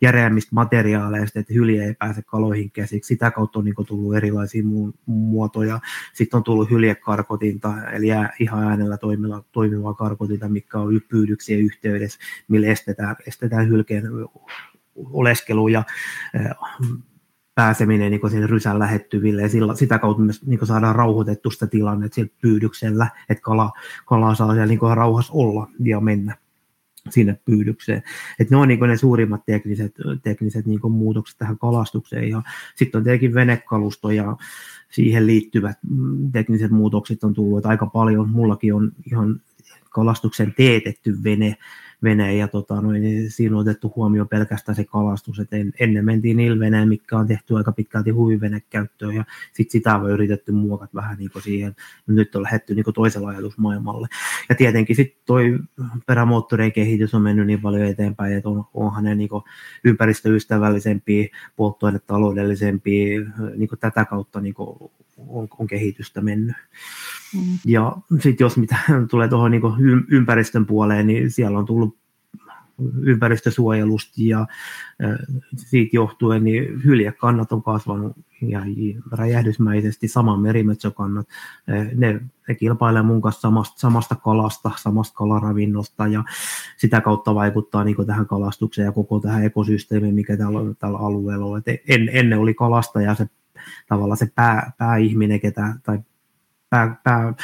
järeämmistä 0.00 0.50
materiaaleista, 0.54 1.38
että 1.40 1.54
hylje 1.54 1.84
ei 1.84 1.94
pääse 1.94 2.22
kaloihin 2.22 2.70
käsiksi. 2.70 3.08
Sitä 3.08 3.30
kautta 3.30 3.58
on 3.58 3.64
niin 3.64 3.74
tullut 3.86 4.16
erilaisia 4.16 4.62
muotoja. 5.06 5.80
Sitten 6.12 6.38
on 6.38 6.44
tullut 6.44 6.70
hyljekarkotinta, 6.70 7.90
eli 7.92 8.06
ihan 8.40 8.64
äänellä 8.64 8.98
toimiva, 9.04 9.42
toimivaa 9.52 9.94
karkotinta, 9.94 10.48
mikä 10.48 10.78
on 10.78 11.00
pyydyksien 11.08 11.60
yhteydessä, 11.60 12.18
millä 12.48 12.66
estetään, 12.66 13.16
estetään 13.26 13.68
hylkeen 13.68 14.04
oleskelu 14.94 15.68
ja 15.68 15.82
pääseminen 17.54 18.10
niin 18.10 18.30
sinne 18.30 18.46
rysän 18.46 18.78
lähettyville. 18.78 19.42
Ja 19.42 19.48
sillä, 19.48 19.74
sitä 19.74 19.98
kautta 19.98 20.22
myös 20.22 20.46
niin 20.46 20.66
saadaan 20.66 20.96
rauhoitettu 20.96 21.50
sitä 21.50 21.66
tilannetta 21.66 22.14
sillä 22.14 22.30
pyydyksellä, 22.40 23.08
että 23.28 23.42
kala, 23.42 23.72
kala 24.06 24.34
saa 24.34 24.52
siellä 24.52 24.66
niin 24.66 24.96
rauhassa 24.96 25.32
olla 25.32 25.68
ja 25.78 26.00
mennä 26.00 26.36
sinne 27.10 27.38
pyydykseen. 27.44 28.02
Et 28.38 28.50
ne 28.50 28.56
on 28.56 28.68
niin 28.68 28.80
ne 28.80 28.96
suurimmat 28.96 29.44
tekniset, 29.46 29.94
tekniset 30.22 30.66
niin 30.66 30.92
muutokset 30.92 31.38
tähän 31.38 31.58
kalastukseen. 31.58 32.28
Ja 32.28 32.42
sitten 32.74 32.98
on 32.98 33.04
tietenkin 33.04 33.34
venekalusto 33.34 34.10
ja 34.10 34.36
siihen 34.90 35.26
liittyvät 35.26 35.78
tekniset 36.32 36.70
muutokset 36.70 37.24
on 37.24 37.34
tullut 37.34 37.66
aika 37.66 37.86
paljon. 37.86 38.30
Mullakin 38.30 38.74
on 38.74 38.92
ihan 39.06 39.40
kalastuksen 39.90 40.54
teetetty 40.56 41.16
vene, 41.24 41.56
vene 42.04 42.36
ja 42.36 42.48
tota, 42.48 42.80
noin, 42.80 43.02
niin 43.02 43.30
siinä 43.30 43.56
on 43.56 43.60
otettu 43.60 43.92
huomioon 43.96 44.28
pelkästään 44.28 44.76
se 44.76 44.84
kalastus, 44.84 45.38
että 45.38 45.56
en, 45.56 45.72
ennen 45.80 46.04
mentiin 46.04 46.36
niillä 46.36 46.58
veneen, 46.58 46.88
mikä 46.88 47.18
on 47.18 47.26
tehty 47.26 47.56
aika 47.56 47.72
pitkälti 47.72 48.10
huivenekäyttöön 48.10 49.14
ja 49.14 49.24
sitten 49.52 49.72
sitä 49.72 49.96
on 49.96 50.10
yritetty 50.10 50.52
muokat 50.52 50.94
vähän 50.94 51.18
niin 51.18 51.30
siihen, 51.42 51.76
nyt 52.06 52.36
on 52.36 52.42
lähdetty 52.42 52.74
niin 52.74 52.84
toisella 52.94 53.28
ajatusmaailmalle. 53.28 54.08
Ja 54.48 54.54
tietenkin 54.54 54.96
sitten 54.96 55.22
toi 55.26 55.58
perämoottorien 56.06 56.72
kehitys 56.72 57.14
on 57.14 57.22
mennyt 57.22 57.46
niin 57.46 57.60
paljon 57.60 57.86
eteenpäin, 57.86 58.36
että 58.36 58.48
on, 58.48 58.64
onhan 58.74 59.04
ne 59.04 59.14
niin 59.14 59.30
ympäristöystävällisempiä, 59.84 61.28
polttoainetaloudellisempia, 61.56 63.20
niin 63.56 63.68
tätä 63.80 64.04
kautta 64.04 64.40
niin 64.40 64.54
on, 65.16 65.48
on 65.58 65.66
kehitystä 65.66 66.20
mennyt. 66.20 66.56
Mm. 67.34 67.58
Ja 67.64 67.96
sitten 68.20 68.44
jos 68.44 68.56
mitä 68.56 68.76
tulee 69.10 69.28
tuohon 69.28 69.50
niin 69.50 69.62
ympäristön 70.08 70.66
puoleen, 70.66 71.06
niin 71.06 71.30
siellä 71.30 71.58
on 71.58 71.66
tullut 71.66 71.96
ympäristösuojelusta 73.02 74.12
ja 74.16 74.46
siitä 75.56 75.96
johtuen 75.96 76.44
niin 76.44 76.84
hyljekannat 76.84 77.52
on 77.52 77.62
kasvanut 77.62 78.16
ja 78.42 78.60
räjähdysmäisesti, 79.12 80.08
saman 80.08 80.40
merimetsokannat. 80.40 81.28
Ne, 81.94 82.20
ne 82.48 82.54
kilpailee 82.54 83.02
mun 83.02 83.22
kanssa 83.22 83.40
samasta, 83.40 83.80
samasta 83.80 84.14
kalasta, 84.14 84.70
samasta 84.76 85.14
kalaravinnosta 85.14 86.06
ja 86.06 86.24
sitä 86.76 87.00
kautta 87.00 87.34
vaikuttaa 87.34 87.84
niin 87.84 88.06
tähän 88.06 88.26
kalastukseen 88.26 88.86
ja 88.86 88.92
koko 88.92 89.20
tähän 89.20 89.44
ekosysteemiin, 89.44 90.14
mikä 90.14 90.36
tällä, 90.36 90.74
tällä 90.78 90.98
alueella 90.98 91.46
on. 91.46 91.62
Et 91.66 91.80
en, 91.88 92.10
ennen 92.12 92.38
oli 92.38 92.54
kalastaja 92.54 93.14
se 93.14 93.26
tavallaan 93.88 94.16
se 94.16 94.28
pää, 94.34 94.72
pääihminen, 94.78 95.40
ketä, 95.40 95.74
tai 95.82 95.98
pää, 96.70 96.96
pää, 97.04 97.34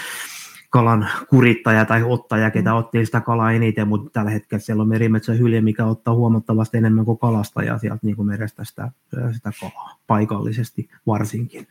kalan 0.70 1.08
kurittaja 1.30 1.84
tai 1.84 2.02
ottaja, 2.02 2.50
ketä 2.50 2.74
otti 2.74 3.06
sitä 3.06 3.20
kalaa 3.20 3.52
eniten, 3.52 3.88
mutta 3.88 4.10
tällä 4.12 4.30
hetkellä 4.30 4.60
siellä 4.60 4.82
on 4.82 4.88
merimetsä 4.88 5.32
hylje, 5.32 5.60
mikä 5.60 5.84
ottaa 5.84 6.14
huomattavasti 6.14 6.78
enemmän 6.78 7.04
kuin 7.04 7.18
kalastajaa 7.18 7.78
sieltä 7.78 7.98
niin 8.02 8.16
kuin 8.16 8.26
merestä 8.26 8.64
sitä, 8.64 8.90
sitä 9.32 9.52
kalaa, 9.60 9.98
paikallisesti 10.06 10.88
varsinkin. 11.06 11.66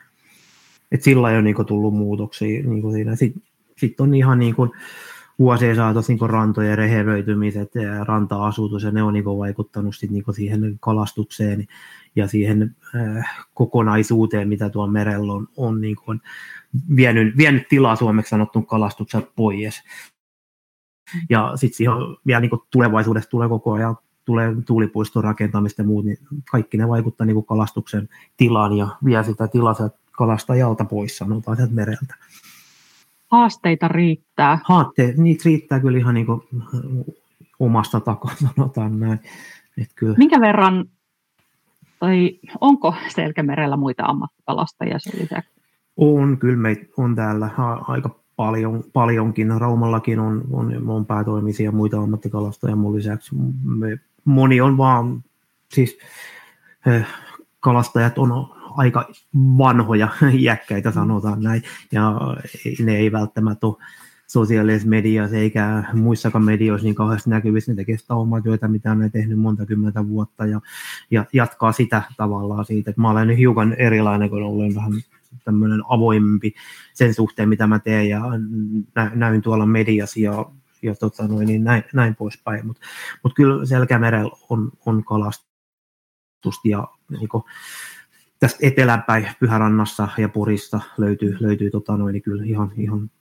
Et 0.91 1.03
sillä 1.03 1.27
on 1.27 1.43
niin 1.43 1.65
tullut 1.65 1.93
muutoksia 1.93 2.63
niin 2.63 2.81
kuin 2.81 2.93
siinä. 2.93 3.15
Sitten 3.15 3.43
sit 3.77 3.99
on 3.99 4.15
ihan 4.15 4.39
niin 4.39 4.55
kuin, 4.55 4.71
vuosien 5.39 5.75
saatossa 5.75 6.13
niin 6.13 6.29
rantojen 6.29 6.77
rehevöitymiset 6.77 7.75
ja 7.75 8.03
ranta-asutus, 8.03 8.83
ja 8.83 8.91
ne 8.91 9.03
on 9.03 9.13
niin 9.13 9.25
vaikuttanut 9.25 9.95
sit 9.95 10.11
niin 10.11 10.23
siihen 10.31 10.77
kalastukseen 10.79 11.67
ja 12.15 12.27
siihen 12.27 12.75
äh, 12.95 13.47
kokonaisuuteen, 13.53 14.49
mitä 14.49 14.69
tuolla 14.69 14.91
merellä 14.91 15.33
on, 15.33 15.47
on 15.57 15.81
niin 15.81 15.95
kuin 15.95 16.21
vienyt, 16.95 17.37
vienyt 17.37 17.67
tilaa 17.67 17.95
suomeksi 17.95 18.29
sanottuun 18.29 18.65
kalastuksen 18.65 19.27
pois. 19.35 19.83
Ja 21.29 21.51
sitten 21.55 21.77
siihen 21.77 21.93
vielä 22.27 22.39
niin 22.39 22.51
tulevaisuudessa 22.71 23.29
tulee 23.29 23.49
koko 23.49 23.73
ajan 23.73 23.97
tulee 24.25 24.55
tuulipuiston 24.65 25.23
rakentamista 25.23 25.81
ja 25.81 25.85
muut, 25.85 26.05
niin 26.05 26.17
kaikki 26.51 26.77
ne 26.77 26.87
vaikuttaa 26.87 27.25
niin 27.25 27.45
kalastuksen 27.45 28.09
tilaan 28.37 28.77
ja 28.77 28.87
vie 29.05 29.23
sitä 29.23 29.47
tilaa 29.47 29.75
kalastajalta 30.11 30.85
pois, 30.85 31.17
sanotaan 31.17 31.57
sieltä 31.57 31.73
mereltä. 31.73 32.15
Haasteita 33.31 33.87
riittää. 33.87 34.59
Haasteet, 34.63 35.17
niitä 35.17 35.41
riittää 35.45 35.79
kyllä 35.79 35.97
ihan 35.97 36.13
niin 36.13 36.25
kuin 36.25 36.41
omasta 37.59 37.99
takaa, 37.99 38.31
sanotaan 38.55 38.99
näin. 38.99 39.19
Että 39.77 39.93
kyllä. 39.95 40.15
Minkä 40.17 40.41
verran, 40.41 40.85
tai 41.99 42.39
onko 42.61 42.95
Selkämerellä 43.07 43.77
muita 43.77 44.05
ammattikalastajia 44.05 44.99
sen 44.99 45.21
lisäksi? 45.21 45.51
On, 45.97 46.37
kyllä 46.37 46.57
meitä 46.57 46.85
on 46.97 47.15
täällä 47.15 47.49
aika 47.87 48.19
paljon, 48.35 48.83
paljonkin. 48.93 49.61
Raumallakin 49.61 50.19
on, 50.19 50.43
on, 50.51 50.89
on 50.89 51.05
päätoimisia 51.05 51.71
muita 51.71 51.99
ammattikalastajia 51.99 52.75
mun 52.75 52.95
lisäksi. 52.95 53.35
Me, 53.63 53.99
moni 54.25 54.61
on 54.61 54.77
vaan, 54.77 55.23
siis 55.69 55.97
eh, 56.85 57.05
kalastajat 57.59 58.17
on 58.17 58.31
aika 58.79 59.09
vanhoja 59.57 60.09
iäkkäitä, 60.33 60.91
sanotaan 60.91 61.43
näin, 61.43 61.63
ja 61.91 62.13
ne 62.79 62.97
ei 62.97 63.11
välttämättä 63.11 63.67
ole 63.67 63.75
sosiaalisessa 64.27 64.89
mediassa 64.89 65.37
eikä 65.37 65.83
muissakaan 65.93 66.43
medioissa 66.43 66.85
niin 66.85 66.95
kauheasti 66.95 67.29
näkyvissä. 67.29 67.71
Ne 67.71 67.75
tekee 67.75 67.97
sitä 67.97 68.15
omaa 68.15 68.41
työtä, 68.41 68.67
mitä 68.67 68.95
ne 68.95 69.09
tehnyt 69.09 69.39
monta 69.39 69.65
kymmentä 69.65 70.07
vuotta 70.07 70.45
ja, 70.45 70.61
ja 71.11 71.25
jatkaa 71.33 71.71
sitä 71.71 72.03
tavallaan 72.17 72.65
siitä. 72.65 72.89
Että 72.89 73.01
mä 73.01 73.09
olen 73.09 73.29
hiukan 73.29 73.73
erilainen, 73.73 74.29
kun 74.29 74.43
olen 74.43 74.75
vähän 74.75 74.91
tämmöinen 75.45 75.81
avoimempi 75.89 76.53
sen 76.93 77.13
suhteen, 77.13 77.49
mitä 77.49 77.67
mä 77.67 77.79
teen 77.79 78.09
ja 78.09 78.21
näyn 79.15 79.41
tuolla 79.41 79.65
mediassa 79.65 80.19
ja, 80.19 80.45
ja 80.81 80.95
tota 80.95 81.27
noin, 81.27 81.47
niin 81.47 81.63
näin, 81.63 81.83
näin 81.93 82.15
poispäin. 82.15 82.67
Mutta 82.67 82.81
mut 83.23 83.33
kyllä 83.35 83.65
Selkämerellä 83.65 84.31
on, 84.49 84.71
on 84.85 85.03
kalastusta 85.03 86.67
ja 86.67 86.87
niin 87.09 87.29
kuin, 87.29 87.43
tästä 88.39 88.59
eteläpäin 88.61 89.27
Pyhärannassa 89.39 90.07
ja 90.17 90.29
Porissa 90.29 90.79
löytyy, 90.97 91.37
löytyy 91.39 91.71
tota 91.71 91.97
noin, 91.97 92.13
niin 92.13 92.23
kyllä 92.23 92.43
ihan, 92.45 92.71
ihan, 92.77 93.11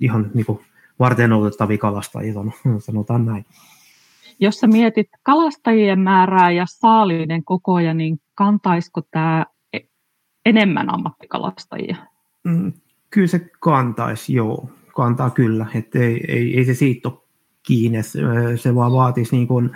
ihan 0.00 0.30
niin 0.34 0.46
kuin 0.46 0.60
varten 0.98 1.32
otettavia 1.32 1.78
kalastajia, 1.78 2.34
sanotaan 2.78 3.26
näin. 3.26 3.46
Jos 4.40 4.60
sä 4.60 4.66
mietit 4.66 5.08
kalastajien 5.22 6.00
määrää 6.00 6.50
ja 6.50 6.64
saaliiden 6.68 7.44
kokoja, 7.44 7.94
niin 7.94 8.20
kantaisiko 8.34 9.02
tämä 9.10 9.46
enemmän 10.46 10.94
ammattikalastajia? 10.94 11.96
Mm, 12.44 12.72
kyllä 13.10 13.26
se 13.26 13.50
kantaisi, 13.60 14.34
joo. 14.34 14.70
Kantaa 14.94 15.30
kyllä. 15.30 15.66
Että 15.74 15.98
ei, 15.98 16.24
ei, 16.28 16.58
ei 16.58 16.64
se 16.64 16.74
siitä 16.74 17.08
ole 17.08 17.18
kiinni. 17.62 17.98
Se 18.56 18.74
vaan 18.74 18.92
vaatisi 18.92 19.36
niin 19.36 19.48
kuin, 19.48 19.70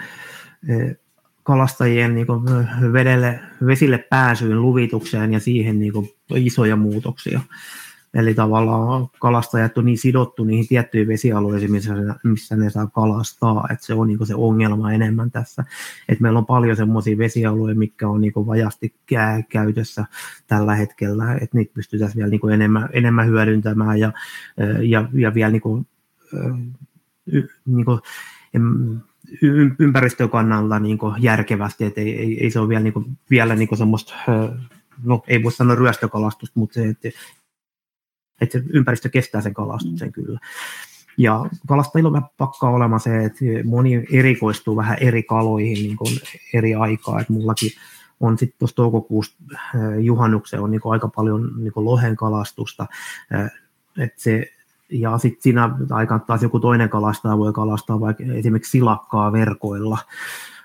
kalastajien 1.49 2.15
niin 2.15 2.27
kuin 2.27 2.45
vedelle, 2.93 3.41
vesille 3.67 3.99
pääsyyn, 3.99 4.63
luvitukseen 4.63 5.33
ja 5.33 5.41
siihen 5.41 5.79
niin 5.79 5.93
kuin 5.93 6.11
isoja 6.35 6.77
muutoksia. 6.77 7.41
Eli 8.15 8.35
tavallaan 8.35 9.09
kalastajat 9.21 9.79
on 9.79 9.85
niin 9.85 9.99
sidottu 9.99 10.45
niihin 10.45 10.69
tiettyihin 10.69 11.09
vesialueisiin, 11.09 11.73
missä, 11.73 11.95
missä 12.25 12.57
ne 12.57 12.71
saa 12.71 12.87
kalastaa, 12.87 13.69
että 13.73 13.87
se 13.87 13.95
on 13.95 14.07
niin 14.09 14.27
se 14.27 14.35
ongelma 14.35 14.93
enemmän 14.93 15.31
tässä. 15.31 15.65
Et 16.09 16.21
meillä 16.21 16.39
on 16.39 16.47
paljon 16.47 16.77
semmoisia 16.77 17.19
vesialueita, 17.19 17.79
mitkä 17.79 18.09
on 18.09 18.21
niin 18.21 18.33
vajasti 18.37 18.95
käytössä 19.49 20.05
tällä 20.47 20.75
hetkellä, 20.75 21.35
että 21.35 21.57
niitä 21.57 21.75
pystytään 21.75 22.13
vielä 22.17 22.31
niin 22.31 22.53
enemmän, 22.53 22.89
enemmän 22.93 23.27
hyödyntämään 23.27 23.99
ja, 23.99 24.13
ja, 24.83 25.09
ja 25.13 25.35
vielä 25.35 25.51
niin 25.51 25.63
kuin, 25.63 25.87
niin 27.67 27.85
kuin, 27.85 28.01
ympäristökannalta 29.79 30.79
niin 30.79 30.99
järkevästi, 31.19 31.85
että 31.85 32.01
ei, 32.01 32.19
ei, 32.19 32.45
ei 32.45 32.51
se 32.51 32.61
ole 32.61 32.69
vielä, 32.69 32.83
niin 32.83 32.93
kuin, 32.93 33.19
vielä 33.31 33.55
niin 33.55 33.79
semmoista 33.79 34.14
no 35.05 35.23
ei 35.27 35.43
voi 35.43 35.53
sanoa 35.53 35.75
ryöstökalastusta, 35.75 36.61
mutta 36.61 36.75
se, 36.75 36.88
että 36.88 37.09
että 38.41 38.59
se 38.59 38.64
ympäristö 38.71 39.09
kestää 39.09 39.41
sen 39.41 39.55
kalastuksen 39.55 40.09
mm. 40.09 40.12
kyllä. 40.12 40.38
Ja 41.19 41.47
kalastajilla 41.67 42.09
on 42.09 42.12
vähän 42.12 42.29
pakkaa 42.38 42.71
olemaan 42.71 43.01
se, 43.01 43.25
että 43.25 43.45
moni 43.64 44.07
erikoistuu 44.12 44.77
vähän 44.77 44.99
eri 45.01 45.23
kaloihin 45.23 45.75
niin 45.75 45.97
kuin 45.97 46.11
eri 46.55 46.75
aikaa. 46.75 47.21
Että 47.21 47.33
mullakin 47.33 47.71
on 48.21 48.38
sitten 48.38 48.59
tuossa 48.59 48.77
toukokuussa 48.77 49.37
juhannukseen 50.01 50.62
on 50.62 50.71
niin 50.71 50.81
kuin 50.81 50.93
aika 50.93 51.09
paljon 51.09 51.53
niin 51.57 51.73
kuin 51.73 51.85
lohen 51.85 52.17
kalastusta. 52.17 52.87
Että 53.99 54.23
se, 54.23 54.53
ja 54.92 55.18
sitten 55.18 55.42
siinä 55.42 55.70
aikaan 55.90 56.20
taas 56.20 56.42
joku 56.42 56.61
toinen 56.61 56.88
kalastaja 56.88 57.38
voi 57.38 57.53
kalastaa 57.53 58.01
vaikka 58.01 58.24
esimerkiksi 58.24 58.70
silakkaa 58.70 59.33
verkoilla 59.33 59.98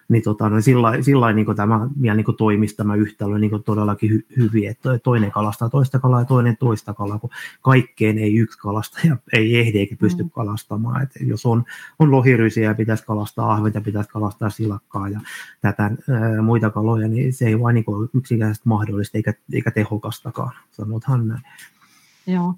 niin, 0.09 0.23
tota, 0.23 0.49
no 0.49 0.61
sillä, 0.61 1.01
sillä 1.01 1.33
niin 1.33 1.55
tämä 1.55 1.89
vielä 2.01 2.15
niin 2.15 2.37
toimisi 2.37 2.75
tämä 2.75 2.95
yhtälö 2.95 3.37
niin 3.37 3.63
todellakin 3.65 4.11
hy, 4.11 4.25
hyvin, 4.37 4.69
että 4.69 4.99
toinen 4.99 5.31
kalastaa 5.31 5.69
toista 5.69 5.99
kalaa 5.99 6.19
ja 6.19 6.25
toinen 6.25 6.57
toista 6.57 6.93
kalaa, 6.93 7.19
kun 7.19 7.29
kaikkeen 7.61 8.17
ei 8.17 8.35
yksi 8.37 8.59
kalastaja 8.59 9.17
ei 9.33 9.59
ehdi 9.59 9.79
eikä 9.79 9.95
pysty 9.95 10.23
mm. 10.23 10.29
kalastamaan. 10.29 11.03
että 11.03 11.19
jos 11.21 11.45
on, 11.45 11.63
on 11.99 12.11
lohirysiä 12.11 12.63
ja 12.63 12.75
pitäisi 12.75 13.05
kalastaa 13.05 13.53
ahventa, 13.53 13.81
pitäisi 13.81 14.09
kalastaa 14.09 14.49
silakkaa 14.49 15.09
ja 15.09 15.19
tätä 15.61 15.83
ää, 15.83 16.41
muita 16.41 16.69
kaloja, 16.69 17.07
niin 17.07 17.33
se 17.33 17.47
ei 17.47 17.59
vain 17.59 17.73
niin 17.73 17.85
yksinkertaisesti 18.13 18.69
mahdollista 18.69 19.17
eikä, 19.17 19.33
eikä 19.53 19.71
tehokastakaan, 19.71 20.51
sanotaan 20.71 21.27
näin. 21.27 21.41
Joo, 22.27 22.53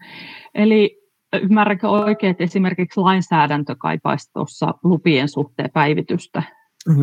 eli 0.55 1.04
ymmärränkö 1.37 1.89
oikein, 1.89 2.31
että 2.31 2.43
esimerkiksi 2.43 2.99
lainsäädäntö 2.99 3.75
kaipaisi 3.75 4.33
tuossa 4.33 4.73
lupien 4.83 5.29
suhteen 5.29 5.69
päivitystä 5.73 6.43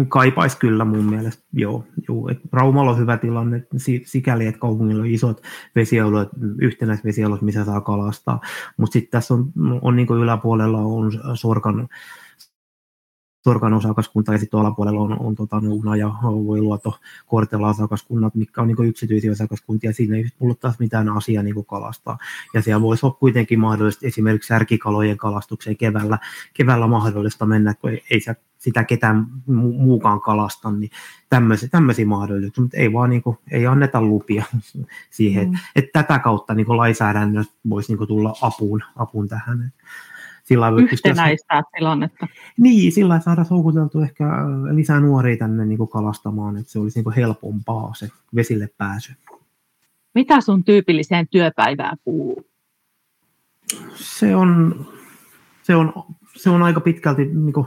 Kaipaisi 0.08 0.58
kyllä 0.58 0.84
mun 0.84 1.04
mielestä, 1.04 1.42
joo. 1.52 1.84
joo. 2.08 2.28
Et 2.28 2.38
Raumalla 2.52 2.90
on 2.90 2.98
hyvä 2.98 3.16
tilanne 3.16 3.66
sikäli, 4.04 4.46
että 4.46 4.58
kaupungilla 4.58 5.02
on 5.02 5.08
isot 5.08 5.42
vesialueet, 5.74 6.28
yhtenäiset 6.58 7.04
vesialueet, 7.04 7.42
missä 7.42 7.64
saa 7.64 7.80
kalastaa. 7.80 8.40
Mutta 8.76 8.92
sitten 8.92 9.10
tässä 9.10 9.34
on, 9.34 9.52
on 9.82 9.96
niin 9.96 10.08
yläpuolella 10.22 10.78
on 10.78 11.12
Sorkan 11.34 11.88
Torkan 13.42 13.74
osakaskunta 13.74 14.32
ja 14.32 14.38
sitten 14.38 14.60
alapuolella 14.60 15.00
on, 15.00 15.20
on 15.20 15.34
tota, 15.34 15.62
Uuna 15.68 15.96
ja 15.96 16.08
Voiluoto, 16.22 16.98
Kortela 17.26 17.68
osakaskunnat, 17.68 18.34
mitkä 18.34 18.62
on 18.62 18.68
niin 18.68 18.88
yksityisiä 18.88 19.32
osakaskuntia. 19.32 19.92
Siinä 19.92 20.16
ei 20.16 20.24
tullut 20.38 20.60
taas 20.60 20.78
mitään 20.78 21.08
asiaa 21.08 21.42
niin 21.42 21.66
kalastaa. 21.66 22.18
Ja 22.54 22.62
siellä 22.62 22.82
voisi 22.82 23.06
olla 23.06 23.16
kuitenkin 23.20 23.60
mahdollista 23.60 24.06
esimerkiksi 24.06 24.46
särkikalojen 24.46 25.16
kalastukseen 25.16 25.76
keväällä, 25.76 26.18
keväällä 26.54 26.86
mahdollista 26.86 27.46
mennä, 27.46 27.74
kun 27.74 27.90
ei, 27.90 28.02
ei 28.10 28.20
sitä 28.62 28.84
ketään 28.84 29.26
muukaan 29.76 30.20
kalasta, 30.20 30.70
niin 30.70 30.90
tämmöisiä, 31.28 31.68
tämmöisiä 31.68 32.06
mahdollisuuksia, 32.06 32.62
mutta 32.62 32.76
ei 32.76 32.92
vaan 32.92 33.10
niin 33.10 33.22
kuin, 33.22 33.38
ei 33.50 33.66
anneta 33.66 34.02
lupia 34.02 34.44
siihen. 35.10 35.50
Mm. 35.50 35.56
Että 35.76 36.02
tätä 36.02 36.18
kautta 36.18 36.54
niin 36.54 36.76
lainsäädännöstä 36.76 37.54
voisi 37.70 37.94
niin 37.94 38.08
tulla 38.08 38.36
apuun, 38.40 38.82
apuun 38.96 39.28
tähän 39.28 39.72
sillä 40.42 40.68
Yhtenäistää 40.92 41.62
tilannetta. 41.76 42.28
Niin, 42.58 42.92
sillä 42.92 43.20
saada 43.20 43.44
houkuteltu 43.50 44.00
ehkä 44.00 44.24
lisää 44.72 45.00
nuoria 45.00 45.36
tänne 45.36 45.64
niin 45.64 45.78
kuin 45.78 45.90
kalastamaan, 45.90 46.56
että 46.56 46.72
se 46.72 46.78
olisi 46.78 46.98
niin 46.98 47.04
kuin 47.04 47.16
helpompaa 47.16 47.94
se 47.94 48.08
vesille 48.34 48.68
pääsy. 48.78 49.12
Mitä 50.14 50.40
sun 50.40 50.64
tyypilliseen 50.64 51.28
työpäivään 51.28 51.96
kuuluu? 52.04 52.46
Se 53.94 54.36
on, 54.36 54.86
se 55.62 55.74
on, 55.74 55.92
se 56.36 56.50
on 56.50 56.62
aika 56.62 56.80
pitkälti 56.80 57.24
niin 57.24 57.52
kuin 57.52 57.66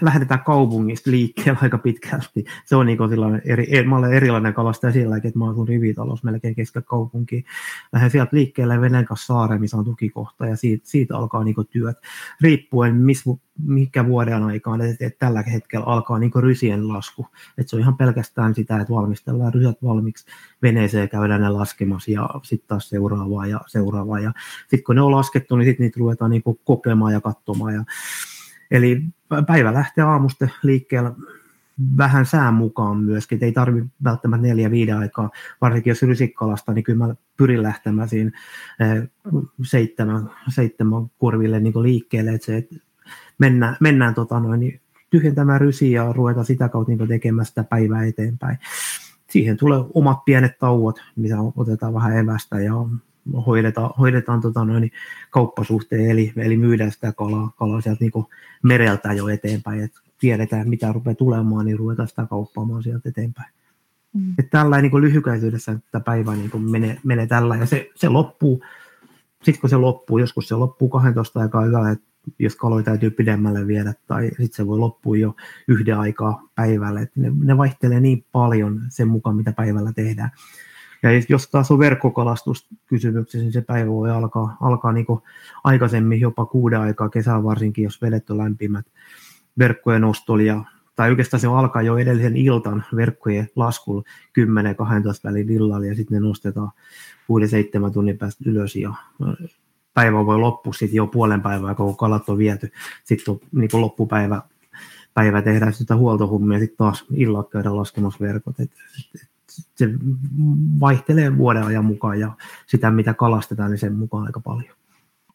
lähdetään 0.00 0.44
kaupungista 0.44 1.10
liikkeelle 1.10 1.58
aika 1.62 1.78
pitkälti. 1.78 2.44
Se 2.64 2.76
on 2.76 2.86
niin 2.86 2.98
eri, 3.44 3.84
mä 3.84 3.96
olen 3.96 4.12
erilainen 4.12 4.54
kalastaja 4.54 4.92
sillä 4.92 5.16
että 5.16 5.38
mä 5.38 5.50
asun 5.50 5.68
rivitalous 5.68 6.24
melkein 6.24 6.54
keskellä 6.54 6.84
kaupunkiin. 6.88 7.44
Lähden 7.92 8.10
sieltä 8.10 8.36
liikkeelle 8.36 8.80
veneen 8.80 9.04
kanssa 9.04 9.26
saareen, 9.26 9.60
missä 9.60 9.76
on 9.76 9.84
tukikohta 9.84 10.46
ja 10.46 10.56
siitä, 10.56 10.88
siitä 10.88 11.16
alkaa 11.16 11.44
niin 11.44 11.56
työt. 11.70 11.96
Riippuen 12.40 12.94
miss, 12.94 13.24
mikä 13.66 14.06
vuoden 14.06 14.42
aikaan, 14.42 14.80
että, 14.80 15.06
että 15.06 15.18
tällä 15.18 15.42
hetkellä 15.42 15.86
alkaa 15.86 16.18
niin 16.18 16.32
rysien 16.36 16.88
lasku. 16.88 17.26
Että 17.58 17.70
se 17.70 17.76
on 17.76 17.82
ihan 17.82 17.96
pelkästään 17.96 18.54
sitä, 18.54 18.80
että 18.80 18.94
valmistellaan 18.94 19.54
rysät 19.54 19.82
valmiiksi 19.82 20.26
veneeseen, 20.62 21.08
käydään 21.08 21.40
ne 21.40 21.48
laskemassa 21.48 22.10
ja 22.10 22.30
sitten 22.42 22.68
taas 22.68 22.88
seuraavaa 22.88 23.46
ja 23.46 23.60
seuraavaa. 23.66 24.20
Ja 24.20 24.32
sitten 24.60 24.84
kun 24.84 24.94
ne 24.94 25.02
on 25.02 25.10
laskettu, 25.10 25.56
niin 25.56 25.66
sitten 25.66 25.84
niitä 25.84 26.00
ruvetaan 26.00 26.30
niin 26.30 26.42
kokemaan 26.64 27.12
ja 27.12 27.20
katsomaan. 27.20 27.74
Ja 27.74 27.84
Eli 28.70 29.02
päivä 29.46 29.74
lähtee 29.74 30.04
aamusta 30.04 30.48
liikkeelle 30.62 31.12
vähän 31.96 32.26
sään 32.26 32.54
mukaan 32.54 32.96
myöskin, 32.96 33.36
että 33.36 33.46
ei 33.46 33.52
tarvitse 33.52 33.90
välttämättä 34.04 34.46
neljä 34.46 34.70
viiden 34.70 34.96
aikaa, 34.96 35.30
varsinkin 35.60 35.90
jos 35.90 36.02
rysikkalasta, 36.02 36.72
niin 36.72 36.84
kyllä 36.84 37.06
mä 37.06 37.14
pyrin 37.36 37.62
lähtemään 37.62 38.08
siinä 38.08 38.30
eh, 38.80 39.08
seitsemän, 39.62 40.30
seitsemän 40.48 41.10
kurville 41.18 41.60
niin 41.60 41.82
liikkeelle, 41.82 42.30
että 42.30 42.46
se, 42.46 42.56
että 42.56 42.74
mennään, 43.38 43.76
mennään 43.80 44.14
tota 44.14 44.40
noin, 44.40 44.60
niin 44.60 44.80
tyhjentämään 45.10 45.60
rysiä 45.60 46.02
ja 46.02 46.12
ruveta 46.12 46.44
sitä 46.44 46.68
kautta 46.68 46.92
niin 46.92 47.08
tekemään 47.08 47.46
sitä 47.46 47.64
päivää 47.64 48.04
eteenpäin. 48.04 48.58
Siihen 49.30 49.56
tulee 49.56 49.78
omat 49.94 50.24
pienet 50.24 50.58
tauot, 50.58 51.02
mitä 51.16 51.36
otetaan 51.56 51.94
vähän 51.94 52.16
evästä 52.16 52.60
ja 52.60 52.74
hoidetaan, 53.46 53.90
hoidetaan 53.98 54.40
tota 54.40 54.64
noin, 54.64 54.90
kauppasuhteen, 55.30 56.10
eli, 56.10 56.32
eli 56.36 56.56
myydään 56.56 56.92
sitä 56.92 57.12
kalaa, 57.12 57.52
kalaa 57.58 57.80
sieltä 57.80 58.04
niin 58.04 58.24
mereltä 58.62 59.12
jo 59.12 59.28
eteenpäin, 59.28 59.82
että 59.82 60.00
tiedetään 60.18 60.68
mitä 60.68 60.92
rupeaa 60.92 61.14
tulemaan, 61.14 61.66
niin 61.66 61.78
ruvetaan 61.78 62.08
sitä 62.08 62.26
kauppaamaan 62.26 62.82
sieltä 62.82 63.08
eteenpäin. 63.08 63.52
Mm. 64.12 64.34
Että 64.38 64.58
tällä 64.58 64.82
niin 64.82 65.00
lyhykäisyydessä 65.00 65.72
että 65.72 66.00
päivä 66.00 66.36
niin 66.36 66.70
menee, 66.70 66.98
menee 67.04 67.26
tällä 67.26 67.56
ja 67.56 67.66
se, 67.66 67.90
se 67.94 68.08
loppuu, 68.08 68.64
sitten 69.42 69.60
kun 69.60 69.70
se 69.70 69.76
loppuu, 69.76 70.18
joskus 70.18 70.48
se 70.48 70.54
loppuu 70.54 70.88
12 70.88 71.40
aikaa 71.40 71.66
yöllä, 71.66 71.90
että 71.90 72.08
jos 72.38 72.56
kaloja 72.56 72.84
täytyy 72.84 73.10
pidemmälle 73.10 73.66
viedä, 73.66 73.94
tai 74.06 74.28
sitten 74.28 74.52
se 74.52 74.66
voi 74.66 74.78
loppua 74.78 75.16
jo 75.16 75.36
yhden 75.68 75.98
aikaa 75.98 76.48
päivälle. 76.54 77.00
Että 77.00 77.20
ne, 77.20 77.32
ne 77.44 77.56
vaihtelee 77.56 78.00
niin 78.00 78.24
paljon 78.32 78.82
sen 78.88 79.08
mukaan, 79.08 79.36
mitä 79.36 79.52
päivällä 79.52 79.92
tehdään. 79.92 80.30
Ja 81.02 81.10
jos 81.28 81.48
taas 81.48 81.70
on 81.70 81.78
verkkokalastuskysymyksessä, 81.78 83.44
niin 83.44 83.52
se 83.52 83.60
päivä 83.60 83.90
voi 83.90 84.10
alkaa, 84.10 84.56
alkaa 84.60 84.92
niin 84.92 85.06
aikaisemmin, 85.64 86.20
jopa 86.20 86.46
kuuden 86.46 86.80
aikaa 86.80 87.08
kesää 87.08 87.44
varsinkin, 87.44 87.84
jos 87.84 88.02
vedet 88.02 88.30
on 88.30 88.38
lämpimät. 88.38 88.86
Verkkojen 89.58 90.00
nostoli 90.00 90.46
ja 90.46 90.64
tai 90.96 91.10
oikeastaan 91.10 91.40
se 91.40 91.46
alkaa 91.46 91.82
jo 91.82 91.98
edellisen 91.98 92.36
iltan 92.36 92.84
verkkojen 92.96 93.48
laskulla 93.56 94.02
10-12 94.40 94.42
välin 95.24 95.50
illalla 95.50 95.86
ja 95.86 95.94
sitten 95.94 96.22
ne 96.22 96.28
nostetaan 96.28 96.70
6-7 97.88 97.92
tunnin 97.92 98.18
päästä 98.18 98.44
ylös 98.46 98.76
ja 98.76 98.94
päivä 99.94 100.26
voi 100.26 100.38
loppua 100.38 100.72
sitten 100.72 100.96
jo 100.96 101.06
puolen 101.06 101.42
päivää, 101.42 101.74
kun 101.74 101.96
kalat 101.96 102.28
on 102.28 102.38
viety. 102.38 102.72
Sitten 103.04 103.32
on 103.32 103.40
niin 103.52 103.70
loppupäivä 103.72 104.42
päivä 105.14 105.42
tehdään 105.42 105.72
sitä 105.72 105.96
huoltohummia 105.96 106.56
ja 106.56 106.60
sitten 106.60 106.76
taas 106.76 107.04
illalla 107.14 107.48
käydään 107.52 107.76
laskemassa 107.76 108.24
verkot. 108.24 108.60
Et, 108.60 108.70
et, 109.14 109.28
se 109.48 109.88
vaihtelee 110.80 111.38
vuoden 111.38 111.62
ajan 111.62 111.84
mukaan 111.84 112.20
ja 112.20 112.32
sitä, 112.66 112.90
mitä 112.90 113.14
kalastetaan, 113.14 113.70
niin 113.70 113.78
sen 113.78 113.94
mukaan 113.94 114.26
aika 114.26 114.40
paljon. 114.40 114.74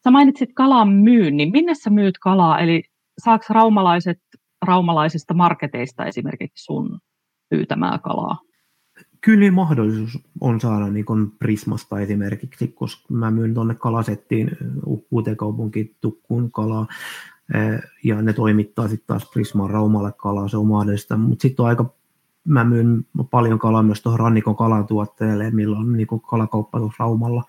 Sä 0.04 0.10
mainitsit 0.10 0.50
kalan 0.54 0.88
myynnin. 0.88 1.52
Minne 1.52 1.74
sä 1.74 1.90
myyt 1.90 2.18
kalaa? 2.18 2.58
Eli 2.58 2.82
saako 3.18 3.44
raumalaiset 3.50 4.20
raumalaisista 4.62 5.34
marketeista 5.34 6.04
esimerkiksi 6.04 6.64
sun 6.64 7.00
pyytämää 7.48 7.98
kalaa? 7.98 8.38
Kyllä 9.20 9.40
niin 9.40 9.54
mahdollisuus 9.54 10.18
on 10.40 10.60
saada 10.60 10.88
niin 10.88 11.04
Prismasta 11.38 12.00
esimerkiksi, 12.00 12.68
koska 12.68 13.14
mä 13.14 13.30
myyn 13.30 13.54
tuonne 13.54 13.74
kalasettiin 13.74 14.50
uuteen 15.10 15.36
kaupunkiin 15.36 15.96
tukkuun 16.00 16.52
kalaa, 16.52 16.86
ja 18.04 18.22
ne 18.22 18.32
toimittaa 18.32 18.88
sitten 18.88 19.06
taas 19.06 19.30
Prisman 19.30 19.70
Raumalle 19.70 20.12
kalaa, 20.16 20.48
se 20.48 20.56
on 20.56 20.66
mahdollista, 20.66 21.16
mutta 21.16 21.42
sitten 21.42 21.62
on 21.62 21.68
aika 21.68 21.94
mä 22.44 22.64
myyn 22.64 23.06
paljon 23.30 23.58
kalaa 23.58 23.82
myös 23.82 24.02
tuohon 24.02 24.20
rannikon 24.20 24.56
kalatuotteelle, 24.56 25.50
millä 25.50 25.78
on 25.78 25.92
niin 25.92 26.06
kalakauppa 26.30 26.78
tuossa 26.78 27.04
Raumalla. 27.04 27.44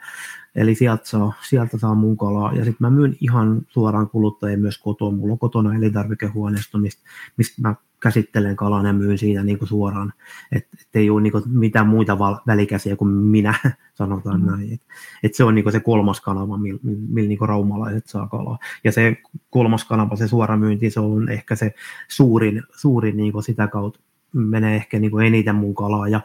Eli 0.55 0.75
sieltä 0.75 1.05
saa, 1.05 1.33
sieltä 1.49 1.77
saa 1.77 1.95
mun 1.95 2.17
kalaa. 2.17 2.53
Ja 2.53 2.65
sitten 2.65 2.77
mä 2.79 2.89
myyn 2.89 3.17
ihan 3.21 3.61
suoraan 3.67 4.09
kuluttajien 4.09 4.59
myös 4.59 4.77
kotona. 4.77 5.17
Mulla 5.17 5.31
on 5.31 5.39
kotona 5.39 5.75
elintarvikehuoneisto, 5.75 6.77
mistä, 6.77 7.09
mistä 7.37 7.61
mä 7.61 7.75
käsittelen 7.99 8.55
kalan 8.55 8.85
ja 8.85 8.93
myyn 8.93 9.17
siitä 9.17 9.43
niin 9.43 9.57
kuin 9.57 9.69
suoraan. 9.69 10.13
Että 10.51 10.77
et 10.81 10.95
ei 10.95 11.09
ole 11.09 11.21
niin 11.21 11.31
kuin 11.31 11.43
mitään 11.47 11.87
muita 11.87 12.19
val- 12.19 12.39
välikäsiä 12.47 12.95
kuin 12.95 13.09
minä, 13.11 13.53
sanotaan 13.93 14.41
mm. 14.41 14.47
näin. 14.47 14.73
Et, 14.73 14.81
et 15.23 15.35
se 15.35 15.43
on 15.43 15.55
niin 15.55 15.63
kuin 15.63 15.73
se 15.73 15.79
kolmas 15.79 16.21
kanava, 16.21 16.57
millä 16.57 16.79
mil, 16.83 16.97
mil 17.09 17.27
niin 17.27 17.39
raumalaiset 17.41 18.07
saa 18.07 18.27
kalaa. 18.27 18.57
Ja 18.83 18.91
se 18.91 19.17
kolmas 19.49 19.85
kanava, 19.85 20.15
se 20.15 20.27
suora 20.27 20.57
myynti, 20.57 20.89
se 20.89 20.99
on 20.99 21.29
ehkä 21.29 21.55
se 21.55 21.73
suurin, 22.07 22.63
suurin 22.75 23.17
niin 23.17 23.31
kuin 23.31 23.43
sitä 23.43 23.67
kautta 23.67 23.99
menee 24.33 24.75
ehkä 24.75 24.99
niin 24.99 25.11
kuin 25.11 25.27
eniten 25.27 25.55
mun 25.55 25.75
kalaa 25.75 26.07
ja, 26.07 26.21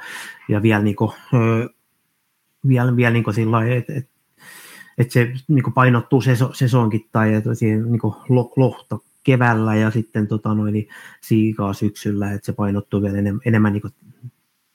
ja 0.49 0.63
vielä, 0.63 0.83
niin 0.83 0.97
kuin, 0.97 1.11
vielä, 2.69 2.97
vielä 2.97 3.13
niin 3.13 3.25
kuin 3.25 3.35
sillä 3.35 3.51
lailla, 3.51 3.75
että 3.75 3.93
et, 3.97 4.09
et 4.99 5.11
se 5.11 5.33
niin 5.49 5.63
kuin 5.63 5.75
painottuu 5.75 6.21
seso, 6.21 6.51
sesonkin 6.53 7.09
tai 7.13 7.35
että 7.35 7.55
siihen 7.55 7.93
niin 7.93 8.01
kuin 8.01 8.15
lohta 8.57 8.99
keväällä 9.23 9.75
ja 9.75 9.91
sitten 9.91 10.27
tota 10.27 10.55
noin, 10.55 10.73
niin 10.73 10.89
siikaa 11.21 11.73
syksyllä, 11.73 12.33
että 12.33 12.47
se 12.47 12.53
painottuu 12.53 13.03
vielä 13.03 13.19
enemmän, 13.19 13.41
enemmän 13.47 13.73
niin 13.73 13.83
kuin 13.83 13.95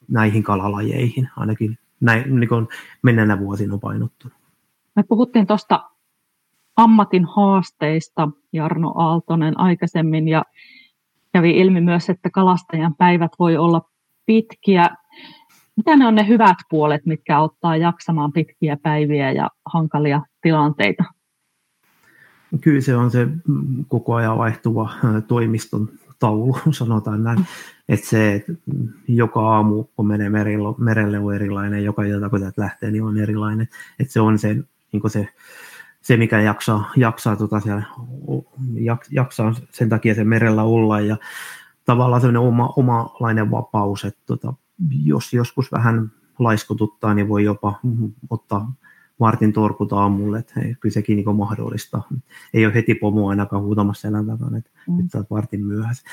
näihin 0.07 0.43
kalalajeihin, 0.43 1.29
ainakin 1.35 1.77
näin, 2.01 2.39
niin 2.39 2.49
kuin 2.49 2.67
menneenä 3.01 3.39
vuosina 3.39 3.73
on 3.73 3.79
painottunut. 3.79 4.37
Me 4.95 5.03
puhuttiin 5.03 5.47
tuosta 5.47 5.89
ammatin 6.75 7.25
haasteista, 7.25 8.29
Jarno 8.53 8.93
Aaltonen 8.95 9.59
aikaisemmin, 9.59 10.27
ja 10.27 10.43
kävi 11.35 11.51
ilmi 11.51 11.81
myös, 11.81 12.09
että 12.09 12.29
kalastajan 12.29 12.95
päivät 12.95 13.31
voi 13.39 13.57
olla 13.57 13.81
pitkiä. 14.25 14.89
Mitä 15.75 15.95
ne 15.95 16.07
on 16.07 16.15
ne 16.15 16.27
hyvät 16.27 16.57
puolet, 16.69 17.05
mitkä 17.05 17.37
auttaa 17.37 17.77
jaksamaan 17.77 18.33
pitkiä 18.33 18.77
päiviä 18.83 19.31
ja 19.31 19.49
hankalia 19.65 20.21
tilanteita? 20.41 21.03
Kyllä 22.61 22.81
se 22.81 22.95
on 22.95 23.11
se 23.11 23.27
koko 23.87 24.13
ajan 24.13 24.37
vaihtuva 24.37 24.89
toimiston 25.27 25.89
taulu, 26.19 26.57
sanotaan 26.71 27.23
näin. 27.23 27.45
Että 27.89 28.07
se, 28.07 28.33
että 28.33 28.53
joka 29.07 29.49
aamu, 29.55 29.83
kun 29.83 30.07
menee 30.07 30.29
merelle, 30.29 30.75
merelle 30.77 31.19
on 31.19 31.35
erilainen, 31.35 31.83
joka 31.83 32.03
ilta, 32.03 32.29
kun 32.29 32.51
lähtee, 32.57 32.91
niin 32.91 33.03
on 33.03 33.17
erilainen. 33.17 33.67
Että 33.99 34.13
se 34.13 34.21
on 34.21 34.39
se, 34.39 34.53
niin 34.91 35.09
se 35.09 35.27
se, 36.05 36.17
mikä 36.17 36.41
jaksaa, 36.41 36.91
jaksaa, 36.95 37.35
tota 37.35 37.59
siellä, 37.59 37.83
jaksaa 39.11 39.53
sen 39.71 39.89
takia 39.89 40.15
sen 40.15 40.27
merellä 40.27 40.63
olla 40.63 40.99
ja 40.99 41.17
tavallaan 41.85 42.21
sellainen 42.21 42.41
oma, 42.41 42.73
omalainen 42.75 43.51
vapaus, 43.51 44.05
että 44.05 44.21
tota, 44.25 44.53
jos 45.03 45.33
joskus 45.33 45.71
vähän 45.71 46.11
laiskotuttaa, 46.39 47.13
niin 47.13 47.29
voi 47.29 47.43
jopa 47.43 47.79
ottaa 48.29 48.73
Martin 49.19 49.53
torkut 49.53 49.93
aamulle, 49.93 50.39
että 50.39 50.53
hei, 50.55 50.75
kyllä 50.79 50.93
sekin 50.93 51.15
niin 51.15 51.35
mahdollista. 51.35 52.01
Ei 52.53 52.65
ole 52.65 52.73
heti 52.73 52.95
pomo 52.95 53.27
ainakaan 53.27 53.63
huutamassa 53.63 54.01
selän 54.01 54.25
takana, 54.25 54.57
että 54.57 54.69
mm. 54.87 54.97
nyt 54.97 55.15
olet 55.15 55.31
vartin 55.31 55.65
myöhässä. 55.65 56.03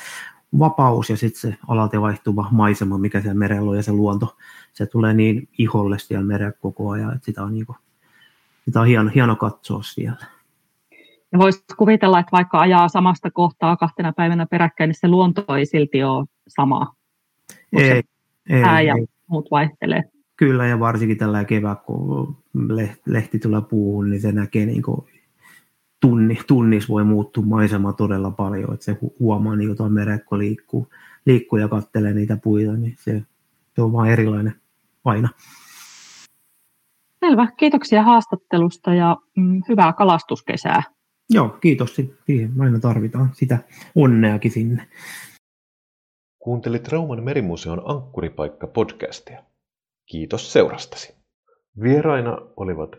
Vapaus 0.59 1.09
ja 1.09 1.17
sitten 1.17 1.41
se 1.41 1.57
alalta 1.67 2.01
vaihtuva 2.01 2.47
maisema, 2.51 2.97
mikä 2.97 3.21
siellä 3.21 3.39
merellä 3.39 3.69
on 3.69 3.77
ja 3.77 3.83
se 3.83 3.91
luonto, 3.91 4.37
se 4.73 4.85
tulee 4.85 5.13
niin 5.13 5.49
iholle 5.57 5.99
siellä 5.99 6.25
merellä 6.25 6.51
koko 6.61 6.89
ajan, 6.89 7.15
että 7.15 7.25
sitä 7.25 7.43
on 7.43 7.53
niin 7.53 7.65
kuin 7.65 7.77
sitä 8.65 8.81
on 8.81 8.87
hieno, 8.87 9.11
hieno 9.15 9.35
katsoa 9.35 9.83
siellä. 9.83 10.25
Ja 11.31 11.39
voisi 11.39 11.63
kuvitella, 11.77 12.19
että 12.19 12.31
vaikka 12.31 12.59
ajaa 12.59 12.87
samasta 12.87 13.31
kohtaa 13.31 13.77
kahtena 13.77 14.13
päivänä 14.13 14.45
peräkkäin, 14.45 14.87
niin 14.87 14.99
se 14.99 15.07
luonto 15.07 15.55
ei 15.55 15.65
silti 15.65 16.03
ole 16.03 16.25
sama. 16.47 16.95
Ei, 17.73 18.03
ei, 18.49 18.87
ja 18.87 18.95
ei. 18.95 19.05
muut 19.27 19.51
vaihtelee. 19.51 20.03
Kyllä, 20.35 20.67
ja 20.67 20.79
varsinkin 20.79 21.17
tällä 21.17 21.43
kevät, 21.43 21.79
kun 21.85 22.37
lehti 23.05 23.39
tulee 23.39 23.61
puuhun, 23.61 24.09
niin 24.09 24.21
se 24.21 24.31
näkee 24.31 24.65
niin 24.65 24.81
kuin 24.81 25.07
tunni, 25.99 26.39
tunnis 26.47 26.89
voi 26.89 27.03
muuttua 27.03 27.43
maisema 27.43 27.93
todella 27.93 28.31
paljon, 28.31 28.73
että 28.73 28.85
se 28.85 28.97
huomaa 29.19 29.55
niin 29.55 29.75
meren, 29.89 30.21
kun 30.25 30.39
liikkuu, 30.39 30.87
liikkuu 31.25 31.59
ja 31.59 31.67
katselee 31.67 32.13
niitä 32.13 32.37
puita, 32.43 32.73
niin 32.73 32.95
se, 32.99 33.23
se 33.75 33.81
on 33.81 33.93
vaan 33.93 34.09
erilainen 34.09 34.55
aina. 35.05 35.29
Selvä. 37.23 37.47
Kiitoksia 37.57 38.03
haastattelusta 38.03 38.93
ja 38.93 39.17
mm, 39.37 39.61
hyvää 39.69 39.93
kalastuskesää. 39.93 40.83
Joo, 41.29 41.49
kiitos. 41.49 41.95
Siihen 42.25 42.51
aina 42.59 42.79
tarvitaan 42.79 43.29
sitä 43.33 43.57
onneakin 43.95 44.51
sinne. 44.51 44.87
Kuuntelit 46.39 46.87
Rauman 46.87 47.23
merimuseon 47.23 47.79
Ankkuripaikka-podcastia. 47.79 49.43
Kiitos 50.05 50.53
seurastasi. 50.53 51.15
Vieraina 51.83 52.37
olivat 52.57 52.89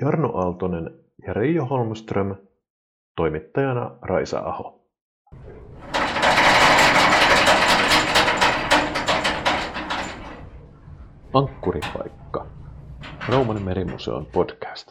Jarno 0.00 0.32
Aaltonen 0.34 0.90
ja 1.26 1.32
Reijo 1.32 1.64
Holmström, 1.64 2.36
toimittajana 3.16 3.98
Raisa 4.02 4.38
Aho. 4.38 4.86
Ankkuripaikka. 11.34 12.59
Rauman 13.28 13.62
merimuseon 13.62 14.26
podcast. 14.32 14.86